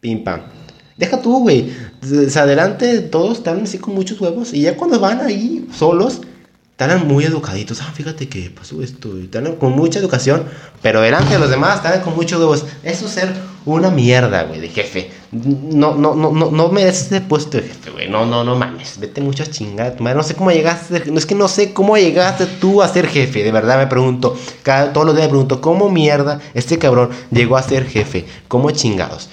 pim 0.00 0.24
pam. 0.24 0.40
Deja 0.96 1.20
tú, 1.20 1.40
güey. 1.40 1.72
O 2.02 2.30
sea, 2.30 2.42
adelante 2.42 2.86
de 2.86 3.00
todos 3.00 3.46
hablan 3.46 3.64
así 3.64 3.78
con 3.78 3.94
muchos 3.94 4.20
huevos. 4.20 4.52
Y 4.52 4.62
ya 4.62 4.76
cuando 4.76 5.00
van 5.00 5.20
ahí 5.20 5.66
solos, 5.74 6.20
te 6.80 6.84
hablan 6.84 7.06
muy 7.06 7.26
educaditos. 7.26 7.82
Ah, 7.82 7.92
fíjate 7.92 8.26
que 8.26 8.48
pasó 8.48 8.82
esto. 8.82 9.10
Hablan 9.34 9.56
con 9.56 9.72
mucha 9.72 9.98
educación. 9.98 10.44
Pero 10.80 11.02
delante 11.02 11.34
de 11.34 11.38
los 11.38 11.50
demás 11.50 11.82
te 11.82 11.88
hablan 11.88 12.02
con 12.02 12.16
muchos 12.16 12.38
huevos. 12.38 12.64
Eso 12.82 13.04
es 13.04 13.12
ser 13.12 13.34
una 13.66 13.90
mierda, 13.90 14.44
güey, 14.44 14.60
de 14.60 14.68
jefe. 14.68 15.10
No, 15.30 15.94
no, 15.94 16.14
no, 16.14 16.32
no, 16.32 16.50
no 16.50 16.68
mereces 16.70 17.08
ese 17.08 17.20
puesto 17.20 17.58
de 17.58 17.64
jefe, 17.64 17.90
güey. 17.90 18.08
No, 18.08 18.24
no, 18.24 18.44
no 18.44 18.56
mames. 18.56 18.98
Vete 18.98 19.20
mucho 19.20 19.42
a 19.42 19.46
chingar. 19.46 20.00
madre. 20.00 20.16
No 20.16 20.22
sé 20.22 20.34
cómo 20.34 20.52
llegaste. 20.52 21.04
No 21.10 21.18
es 21.18 21.26
que 21.26 21.34
no 21.34 21.48
sé 21.48 21.74
cómo 21.74 21.98
llegaste 21.98 22.46
tú 22.46 22.80
a 22.80 22.88
ser 22.88 23.08
jefe. 23.08 23.44
De 23.44 23.52
verdad 23.52 23.76
me 23.76 23.86
pregunto. 23.86 24.34
Cada, 24.62 24.94
todos 24.94 25.06
los 25.06 25.14
días 25.14 25.26
me 25.26 25.32
pregunto, 25.32 25.60
¿cómo 25.60 25.90
mierda 25.90 26.40
este 26.54 26.78
cabrón 26.78 27.10
llegó 27.30 27.58
a 27.58 27.62
ser 27.62 27.86
jefe? 27.86 28.24
¿Cómo 28.48 28.70
chingados? 28.70 29.28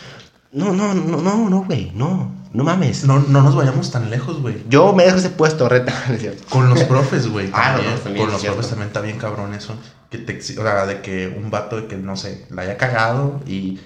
No, 0.52 0.72
no, 0.74 0.94
no, 0.94 1.18
no, 1.22 1.50
no, 1.50 1.64
güey. 1.66 1.92
No, 1.94 2.32
no 2.54 2.64
mames. 2.64 3.04
No, 3.04 3.20
no 3.20 3.42
nos 3.42 3.56
vayamos 3.56 3.92
tan 3.92 4.10
lejos, 4.10 4.42
güey. 4.42 4.64
Yo 4.70 4.94
merezco 4.94 5.20
ese 5.20 5.30
puesto, 5.30 5.68
reta. 5.70 5.94
¿no? 6.10 6.50
Con 6.50 6.70
los 6.70 6.84
profes, 6.84 7.28
güey. 7.28 7.50
Ah, 7.54 7.76
también. 7.76 8.00
también, 8.04 8.26
Con 8.26 8.34
los 8.34 8.44
profes 8.44 8.70
también 8.70 8.88
está 8.88 9.02
bien 9.02 9.18
cabrón 9.18 9.54
eso. 9.54 9.76
Que 10.10 10.18
te 10.20 10.38
o 10.38 10.42
sea, 10.42 10.86
de 10.86 11.02
que 11.02 11.28
un 11.28 11.52
vato 11.52 11.76
de 11.76 11.88
que, 11.88 11.98
no 11.98 12.16
sé, 12.16 12.46
la 12.50 12.62
haya 12.62 12.78
cagado 12.78 13.42
y 13.46 13.80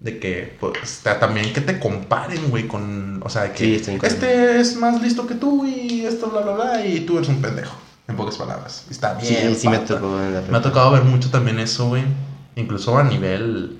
de 0.00 0.18
que, 0.18 0.56
pues, 0.60 1.02
también 1.20 1.52
que 1.52 1.60
te 1.60 1.78
comparen, 1.78 2.48
güey, 2.50 2.66
con, 2.66 3.22
o 3.24 3.28
sea, 3.28 3.42
de 3.44 3.52
que 3.52 3.78
Sí, 3.78 3.98
este 4.02 4.60
es 4.60 4.76
más 4.76 5.02
listo 5.02 5.26
que 5.26 5.34
tú 5.34 5.66
y 5.66 6.04
esto, 6.06 6.30
bla, 6.30 6.40
bla, 6.42 6.52
bla, 6.52 6.86
y 6.86 7.00
tú 7.00 7.16
eres 7.16 7.28
un 7.28 7.40
pendejo, 7.42 7.76
en 8.08 8.16
pocas 8.16 8.36
palabras. 8.36 8.84
Está 8.90 9.18
Sí, 9.20 9.34
bien. 9.34 9.54
sí 9.56 9.68
me 9.68 9.78
pata. 9.78 9.94
tocó. 9.96 10.18
en 10.20 10.34
la 10.34 10.40
Me 10.42 10.56
ha 10.58 10.62
tocado 10.62 10.90
ver 10.92 11.02
mucho 11.04 11.30
también 11.30 11.58
eso, 11.58 11.88
güey. 11.88 12.04
Incluso 12.56 12.96
a 12.98 13.04
nivel 13.04 13.78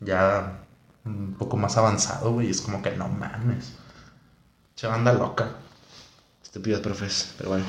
ya 0.00 0.58
un 1.04 1.34
poco 1.38 1.56
más 1.56 1.76
avanzado, 1.76 2.32
güey. 2.32 2.50
Es 2.50 2.60
como 2.60 2.82
que 2.82 2.92
no 2.92 3.08
mames. 3.08 3.72
Che 4.76 4.86
banda 4.86 5.12
loca. 5.12 5.50
Estúpidos 6.42 6.80
profes, 6.80 7.34
pero 7.36 7.50
bueno. 7.50 7.64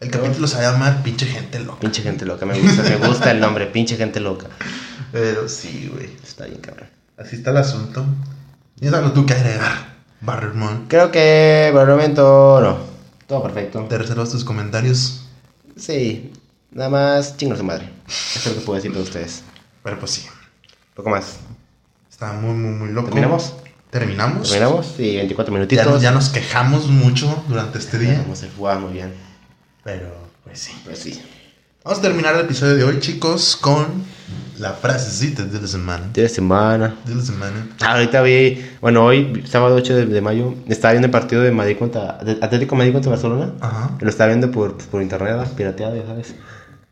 El 0.00 0.10
capítulo 0.10 0.46
se 0.46 0.56
va 0.56 0.68
a 0.68 0.72
llamar 0.72 1.02
Pinche 1.02 1.26
Gente 1.26 1.58
Loca. 1.58 1.80
Pinche 1.80 2.02
gente 2.02 2.24
loca, 2.24 2.46
me 2.46 2.58
gusta, 2.58 2.82
me 2.84 2.96
gusta 2.96 3.32
el 3.32 3.40
nombre, 3.40 3.66
pinche 3.66 3.96
gente 3.96 4.20
loca. 4.20 4.46
Pero 5.10 5.48
sí, 5.48 5.90
güey. 5.92 6.16
Está 6.22 6.46
bien, 6.46 6.60
cabrón. 6.60 6.88
Así 7.16 7.36
está 7.36 7.50
el 7.50 7.56
asunto. 7.56 8.06
¿Tienes 8.78 8.96
algo 8.96 9.10
tú 9.10 9.26
que 9.26 9.34
agregar, 9.34 9.96
Barrymore? 10.20 10.82
Creo 10.86 11.10
que 11.10 11.70
por 11.72 11.82
el 11.82 11.96
momento 11.96 12.60
no. 12.60 12.78
Todo 13.26 13.42
perfecto. 13.42 13.82
¿Te 13.88 13.98
reservas 13.98 14.30
tus 14.30 14.44
comentarios? 14.44 15.24
Sí, 15.76 16.32
nada 16.70 16.90
más 16.90 17.36
chingos 17.36 17.58
de 17.58 17.64
madre. 17.64 17.92
Eso 18.06 18.38
es 18.38 18.46
lo 18.46 18.54
que 18.54 18.60
puedo 18.60 18.76
decir 18.76 18.92
de 18.92 19.02
ustedes. 19.02 19.42
Pero 19.82 19.98
pues 19.98 20.12
sí. 20.12 20.26
Poco 20.94 21.10
más. 21.10 21.38
Está 22.18 22.32
muy, 22.32 22.52
muy, 22.52 22.72
muy 22.74 22.88
loco. 22.88 23.10
¿Terminamos? 23.10 23.54
¿Terminamos? 23.90 24.50
Terminamos, 24.50 24.86
sí, 24.96 25.14
24 25.18 25.52
Ya, 25.52 25.56
minutitos. 25.56 25.86
nos- 25.86 26.02
ya 26.02 26.10
nos 26.10 26.28
quejamos 26.30 26.88
mucho 26.88 27.44
durante 27.46 27.78
este 27.78 27.96
día. 27.96 28.18
Vamos 28.22 28.42
a 28.42 28.48
jugar 28.56 28.80
muy 28.80 28.92
bien. 28.92 29.12
Pero, 29.84 30.08
pues 30.42 30.58
sí. 30.58 30.72
Pues 30.84 30.98
sí. 30.98 31.22
Vamos 31.84 32.00
a 32.00 32.02
terminar 32.02 32.34
el 32.34 32.40
episodio 32.40 32.74
de 32.74 32.82
hoy, 32.82 32.98
chicos, 32.98 33.56
con 33.56 33.86
la 34.58 34.72
frasecita 34.72 35.44
de 35.44 35.60
la 35.60 35.68
semana. 35.68 36.10
De 36.12 36.24
la 36.24 36.28
semana. 36.28 36.96
De 37.06 37.14
la 37.14 37.22
semana. 37.22 37.68
Ah, 37.80 37.92
ahorita 37.92 38.20
vi, 38.22 38.66
bueno, 38.80 39.04
hoy, 39.04 39.44
sábado 39.48 39.76
8 39.76 39.94
de, 39.94 40.06
de 40.06 40.20
mayo, 40.20 40.56
estaba 40.66 40.90
viendo 40.94 41.06
el 41.06 41.12
partido 41.12 41.42
de 41.42 41.52
Madrid 41.52 41.78
contra, 41.78 42.18
de 42.18 42.32
Atlético 42.42 42.74
Madrid 42.74 42.92
contra 42.94 43.10
Barcelona. 43.12 43.52
Ajá. 43.60 43.92
Lo 44.00 44.08
estaba 44.10 44.26
viendo 44.26 44.50
por, 44.50 44.76
por 44.76 45.00
internet, 45.02 45.48
pirateado, 45.56 45.94
ya 45.94 46.04
sabes. 46.04 46.34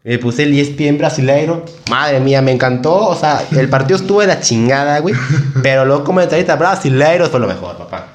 Me 0.07 0.19
puse 0.19 0.45
el 0.45 0.57
ESPN 0.57 0.99
brasileiro. 0.99 1.65
Madre 1.91 2.21
mía, 2.21 2.41
me 2.41 2.53
encantó. 2.53 2.95
O 3.09 3.17
sea, 3.17 3.45
el 3.51 3.69
partido 3.69 3.99
estuvo 3.99 4.21
de 4.21 4.29
la 4.29 4.41
chingada, 4.41 5.01
güey. 5.01 5.17
Pero 5.65 5.85
luego 5.85 6.05
comentaristas 6.05 6.57
brasileiros 6.59 7.29
fue 7.29 7.41
lo 7.41 7.49
mejor, 7.49 7.77
papá. 7.77 8.07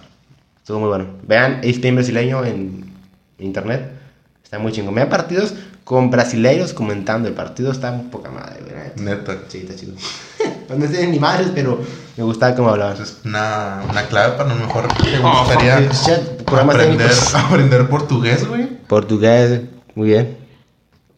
Estuvo 0.58 0.80
muy 0.80 0.88
bueno. 0.88 1.06
Vean 1.27 1.60
ESPN 1.62 1.95
brasileño 1.95 2.45
en 2.45 2.86
internet. 3.39 3.91
Está 4.41 4.58
muy 4.58 4.71
chingón. 4.71 4.95
Vean 4.95 5.10
partidos 5.10 5.54
con 5.84 6.10
brasileiros 6.10 6.71
comentando. 6.71 7.27
El 7.27 7.34
partido 7.34 7.73
está 7.73 7.91
un 7.91 8.10
poca 8.10 8.30
madre, 8.32 8.62
güey. 8.63 9.06
neta. 9.06 9.38
Sí, 9.49 9.60
está 9.67 9.75
chido. 9.75 9.93
Pues 10.71 10.80
no 10.80 10.88
sé 10.88 11.06
ni 11.06 11.19
madres, 11.19 11.49
pero 11.54 11.82
me 12.15 12.23
gustaba 12.23 12.56
cómo 12.56 12.69
hablaban. 12.69 12.93
Entonces, 12.93 13.17
una, 13.25 13.82
una 13.89 14.04
clave 14.06 14.38
para 14.38 14.47
lo 14.47 14.56
mejor 14.56 14.88
te 14.88 15.17
Oh, 15.21 15.39
gustaría 15.43 15.82
shit. 15.91 16.49
Aprender, 16.49 17.12
aprender 17.34 17.89
portugués, 17.89 18.47
güey. 18.47 18.67
Portugués, 18.88 19.63
muy 19.95 20.08
bien. 20.08 20.38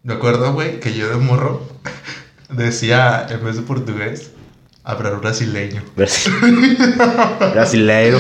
Me 0.03 0.13
acuerdo, 0.13 0.53
güey, 0.53 0.79
que 0.79 0.93
yo 0.93 1.09
de 1.09 1.15
morro 1.17 1.65
decía, 2.49 3.25
en 3.29 3.43
vez 3.43 3.55
de 3.55 3.61
portugués, 3.61 4.31
hablar 4.83 5.19
brasileño. 5.21 5.81
Brasi- 5.95 6.29
Brasileiro. 7.53 8.19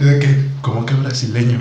Y 0.00 0.04
de 0.04 0.18
que, 0.20 0.36
¿cómo 0.62 0.86
que 0.86 0.94
brasileño? 0.94 1.60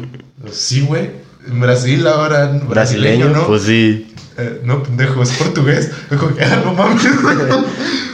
Sí, 0.52 0.82
güey. 0.82 1.12
En 1.48 1.60
Brasil 1.60 2.06
ahora 2.08 2.46
brasileño, 2.48 2.70
Brasileño, 2.70 3.30
¿no? 3.30 3.48
pues 3.48 3.64
sí. 3.64 4.14
Eh, 4.38 4.62
no, 4.64 4.82
pendejo, 4.84 5.22
es 5.24 5.32
portugués. 5.34 5.92
Dijo 6.12 6.32
ah, 6.40 6.62
no 6.64 6.74
mames. 6.74 7.04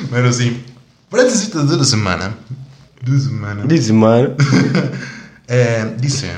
Pero 0.09 0.33
sí. 0.33 0.63
Frasecitas 1.11 1.69
de 1.69 1.77
la 1.77 1.83
semana. 1.83 2.35
De 3.05 3.19
semana. 3.19 3.63
Dice, 3.65 3.93
man. 3.93 4.35
Eh, 5.47 5.95
dice, 5.99 6.31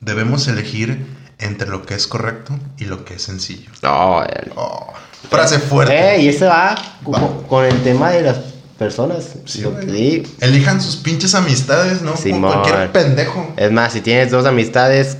debemos 0.00 0.46
elegir 0.48 1.04
entre 1.38 1.68
lo 1.68 1.82
que 1.82 1.94
es 1.94 2.06
correcto 2.06 2.58
y 2.78 2.84
lo 2.84 3.04
que 3.04 3.14
es 3.14 3.22
sencillo. 3.22 3.70
No, 3.82 4.22
el- 4.24 4.52
Oh, 4.56 4.92
frase 5.30 5.58
fuerte. 5.58 6.14
Eh, 6.16 6.22
y 6.22 6.28
ese 6.28 6.46
va, 6.46 6.74
co- 7.02 7.12
Va. 7.12 7.46
con 7.48 7.64
el 7.64 7.82
tema 7.82 8.10
de 8.10 8.22
las 8.22 8.38
personas. 8.78 9.24
Sí, 9.44 9.62
Lo 9.62 9.70
güey. 9.72 9.86
que 9.86 9.92
di- 9.92 10.22
Elijan 10.40 10.80
sus 10.80 10.96
pinches 10.96 11.34
amistades, 11.34 12.02
¿no? 12.02 12.12
Con 12.12 12.22
Simón. 12.22 12.52
cualquier 12.52 12.92
pendejo. 12.92 13.52
Es 13.56 13.70
más, 13.72 13.92
si 13.92 14.00
tienes 14.00 14.30
dos 14.30 14.46
amistades, 14.46 15.16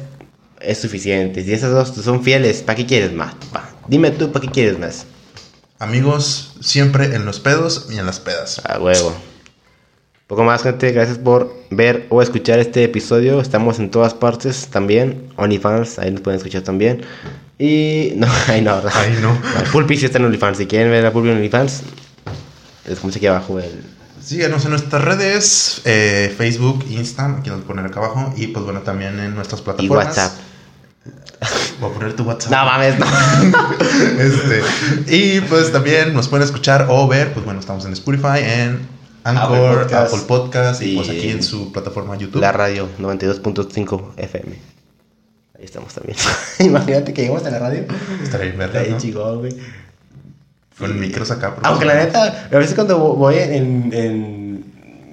es 0.61 0.81
suficiente. 0.81 1.44
Si 1.44 1.53
esas 1.53 1.70
dos 1.72 1.92
son 2.05 2.22
fieles, 2.22 2.62
¿para 2.62 2.77
qué 2.77 2.87
quieres 2.87 3.12
más? 3.12 3.35
Pa? 3.53 3.68
Dime 3.88 4.11
tú, 4.11 4.33
¿para 4.33 4.44
qué 4.46 4.50
quieres 4.53 4.79
más? 4.79 5.07
Amigos, 5.79 6.55
siempre 6.61 7.14
en 7.14 7.27
los 7.27 7.40
pedos 7.40 7.88
y 7.90 7.98
en 7.98 8.07
las 8.07 8.20
pedas. 8.20 8.61
A 8.64 8.79
huevo. 8.79 9.12
Poco 10.27 10.43
más, 10.43 10.63
gente. 10.63 10.91
Gracias 10.93 11.19
por 11.19 11.55
ver 11.71 12.07
o 12.09 12.23
escuchar 12.23 12.59
este 12.59 12.83
episodio. 12.83 13.43
Estamos 13.43 13.79
en 13.79 13.91
todas 13.91 14.15
partes 14.15 14.69
también. 14.69 15.31
OnlyFans, 15.37 15.99
ahí 15.99 16.11
nos 16.11 16.23
pueden 16.23 16.39
escuchar 16.39 16.63
también. 16.63 17.03
Y. 17.59 18.13
No, 18.17 18.27
ahí 18.49 18.63
no, 18.63 18.77
¿verdad? 18.77 18.93
Ahí 18.97 19.19
no. 19.21 19.37
Pulpi 19.71 19.99
sí 19.99 20.07
está 20.07 20.19
en 20.19 20.25
OnlyFans. 20.25 20.57
Si 20.57 20.67
quieren 20.67 20.91
ver 20.91 21.05
a 21.05 21.13
Pulpi 21.13 21.29
en 21.29 21.37
OnlyFans, 21.37 21.83
les 22.89 22.99
como 22.99 23.13
aquí 23.15 23.27
abajo 23.27 23.59
el. 23.59 23.85
Síganos 24.23 24.65
en 24.65 24.71
nuestras 24.71 25.05
redes, 25.05 25.83
eh, 25.85 26.35
Facebook, 26.35 26.87
Insta, 26.89 27.37
aquí 27.39 27.51
nos 27.51 27.61
poner 27.61 27.85
acá 27.85 28.01
abajo. 28.01 28.33
Y 28.39 28.47
pues 28.47 28.65
bueno, 28.65 28.81
también 28.81 29.21
en 29.21 29.35
nuestras 29.35 29.61
Y 29.61 29.65
plataformas. 29.65 30.07
WhatsApp. 30.07 30.33
Voy 31.81 31.91
a 31.91 31.95
poner 31.95 32.17
tu 32.17 32.23
WhatsApp. 32.23 32.51
No 32.51 32.65
mames, 32.65 32.99
no. 32.99 33.07
Este, 34.19 34.63
y 35.15 35.41
pues 35.43 35.71
también 35.71 36.15
nos 36.15 36.29
pueden 36.29 36.47
escuchar 36.47 36.87
o 36.89 37.07
ver, 37.07 37.35
pues 37.35 37.45
bueno, 37.45 37.61
estamos 37.61 37.85
en 37.85 37.93
Spotify, 37.93 38.39
en 38.41 38.94
Anchor, 39.25 39.83
Apple 39.83 39.97
Apple 39.97 40.21
Podcast. 40.29 40.83
Y 40.83 40.97
pues 40.97 41.09
aquí 41.09 41.31
en 41.31 41.43
su 41.43 41.73
plataforma 41.73 42.17
YouTube. 42.17 42.41
La 42.41 42.53
radio 42.53 42.89
92.5 43.01 44.13
FM. 44.17 44.55
Ahí 45.59 45.65
estamos 45.65 45.95
también. 45.95 46.17
Imagínate 46.61 47.13
que 47.15 47.23
llegamos 47.23 47.45
a 47.45 47.51
la 47.51 47.59
radio. 47.59 47.85
Estaría 48.23 48.53
bien 48.53 48.91
¿no? 48.91 48.99
chingón, 48.99 49.39
güey. 49.39 49.57
Con 50.79 50.99
micros 50.99 51.31
acá. 51.31 51.57
Aunque 51.63 51.85
la 51.85 51.95
neta, 51.95 52.49
a 52.53 52.59
veces 52.59 52.75
cuando 52.75 52.99
voy 52.99 53.37
en, 53.37 53.93
en, 53.93 54.65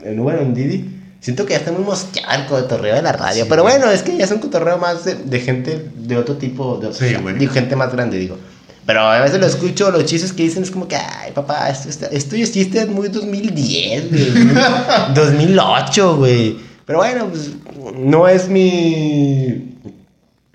en 0.03 0.19
Uber 0.19 0.37
o 0.37 0.41
en 0.41 0.53
Didi, 0.55 0.89
siento 1.19 1.45
que 1.45 1.51
ya 1.51 1.59
está 1.59 1.71
muy 1.71 1.83
mosqueado 1.83 2.41
el 2.41 2.47
cotorreo 2.47 2.95
de 2.95 3.01
la 3.03 3.11
radio. 3.11 3.43
Sí, 3.43 3.49
pero 3.49 3.61
bueno, 3.63 3.89
es 3.91 4.01
que 4.01 4.17
ya 4.17 4.25
es 4.25 4.31
un 4.31 4.39
cotorreo 4.39 4.79
más 4.79 5.05
de, 5.05 5.15
de 5.15 5.39
gente 5.39 5.89
de 5.95 6.17
otro 6.17 6.35
tipo. 6.35 6.77
De, 6.77 6.93
Sí, 6.93 7.13
güey. 7.15 7.35
Digo, 7.35 7.53
gente 7.53 7.75
más 7.75 7.91
grande, 7.93 8.17
digo. 8.17 8.37
Pero 8.85 9.01
a 9.01 9.19
veces 9.21 9.39
lo 9.39 9.45
escucho, 9.45 9.91
los 9.91 10.05
chistes 10.05 10.33
que 10.33 10.43
dicen 10.43 10.63
es 10.63 10.71
como 10.71 10.87
que, 10.87 10.95
ay, 10.95 11.31
papá, 11.33 11.69
esto, 11.69 11.87
esto, 11.89 12.07
esto 12.11 12.35
es 12.35 12.51
chiste 12.51 12.85
muy 12.87 13.09
2010, 13.09 14.09
güey. 14.09 14.53
2008, 15.13 16.17
güey. 16.17 16.57
Pero 16.85 16.99
bueno, 16.99 17.27
pues 17.29 17.51
no 17.95 18.27
es 18.27 18.49
mi. 18.49 19.77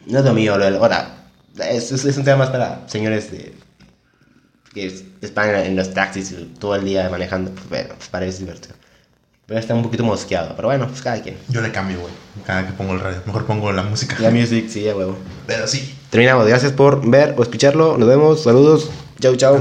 No 0.06 0.18
es 0.18 0.24
lo 0.24 0.34
mío, 0.34 0.58
lo- 0.58 0.64
ahora. 0.82 1.12
Es, 1.58 1.90
es, 1.92 2.16
un 2.18 2.24
tema 2.24 2.38
más 2.38 2.50
para 2.50 2.82
señores 2.86 3.30
de, 3.30 3.54
que 4.74 4.86
es- 4.86 5.04
están 5.22 5.54
en 5.54 5.74
los 5.76 5.94
taxis 5.94 6.34
todo 6.58 6.74
el 6.74 6.84
día 6.84 7.08
manejando. 7.08 7.50
Pues, 7.52 7.68
bueno, 7.68 7.94
pues 7.96 8.08
para 8.08 8.26
eso 8.26 8.34
es 8.34 8.40
divertido. 8.40 8.74
Pero 9.46 9.60
está 9.60 9.74
un 9.74 9.82
poquito 9.84 10.04
mosqueado. 10.04 10.54
Pero 10.56 10.68
bueno, 10.68 10.86
pues 10.88 11.00
cada 11.00 11.22
quien. 11.22 11.36
Yo 11.48 11.60
le 11.62 11.70
cambio, 11.72 12.00
güey. 12.00 12.12
Cada 12.44 12.66
que 12.66 12.72
pongo 12.72 12.92
el 12.94 13.00
radio. 13.00 13.22
Mejor 13.24 13.46
pongo 13.46 13.72
la 13.72 13.84
música. 13.84 14.16
La 14.18 14.30
music, 14.30 14.68
sí, 14.68 14.88
a 14.88 14.94
huevo. 14.96 15.16
Pero 15.46 15.66
sí. 15.68 15.94
Terminamos. 16.10 16.46
Gracias 16.46 16.72
por 16.72 17.08
ver 17.08 17.34
o 17.36 17.42
escucharlo. 17.42 17.96
Nos 17.98 18.08
vemos. 18.08 18.42
Saludos. 18.42 18.88
Chau, 19.20 19.34
chau. 19.36 19.56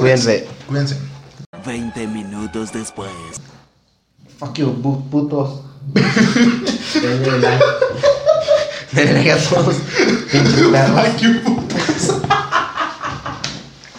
Cuídense. 0.00 0.46
Cuídense. 0.68 0.96
20 1.66 2.06
minutos 2.06 2.72
después. 2.72 3.10
Fuck 4.38 4.54
you, 4.58 4.72
pu- 4.82 5.08
putos. 5.10 5.60
Denle 5.94 7.38
like. 7.40 7.64
Denle 8.92 9.12
like 9.14 9.32
a 9.32 9.36
todos. 9.38 9.76
Perros. 10.72 10.96
Ay, 10.96 11.16
qué 11.18 11.40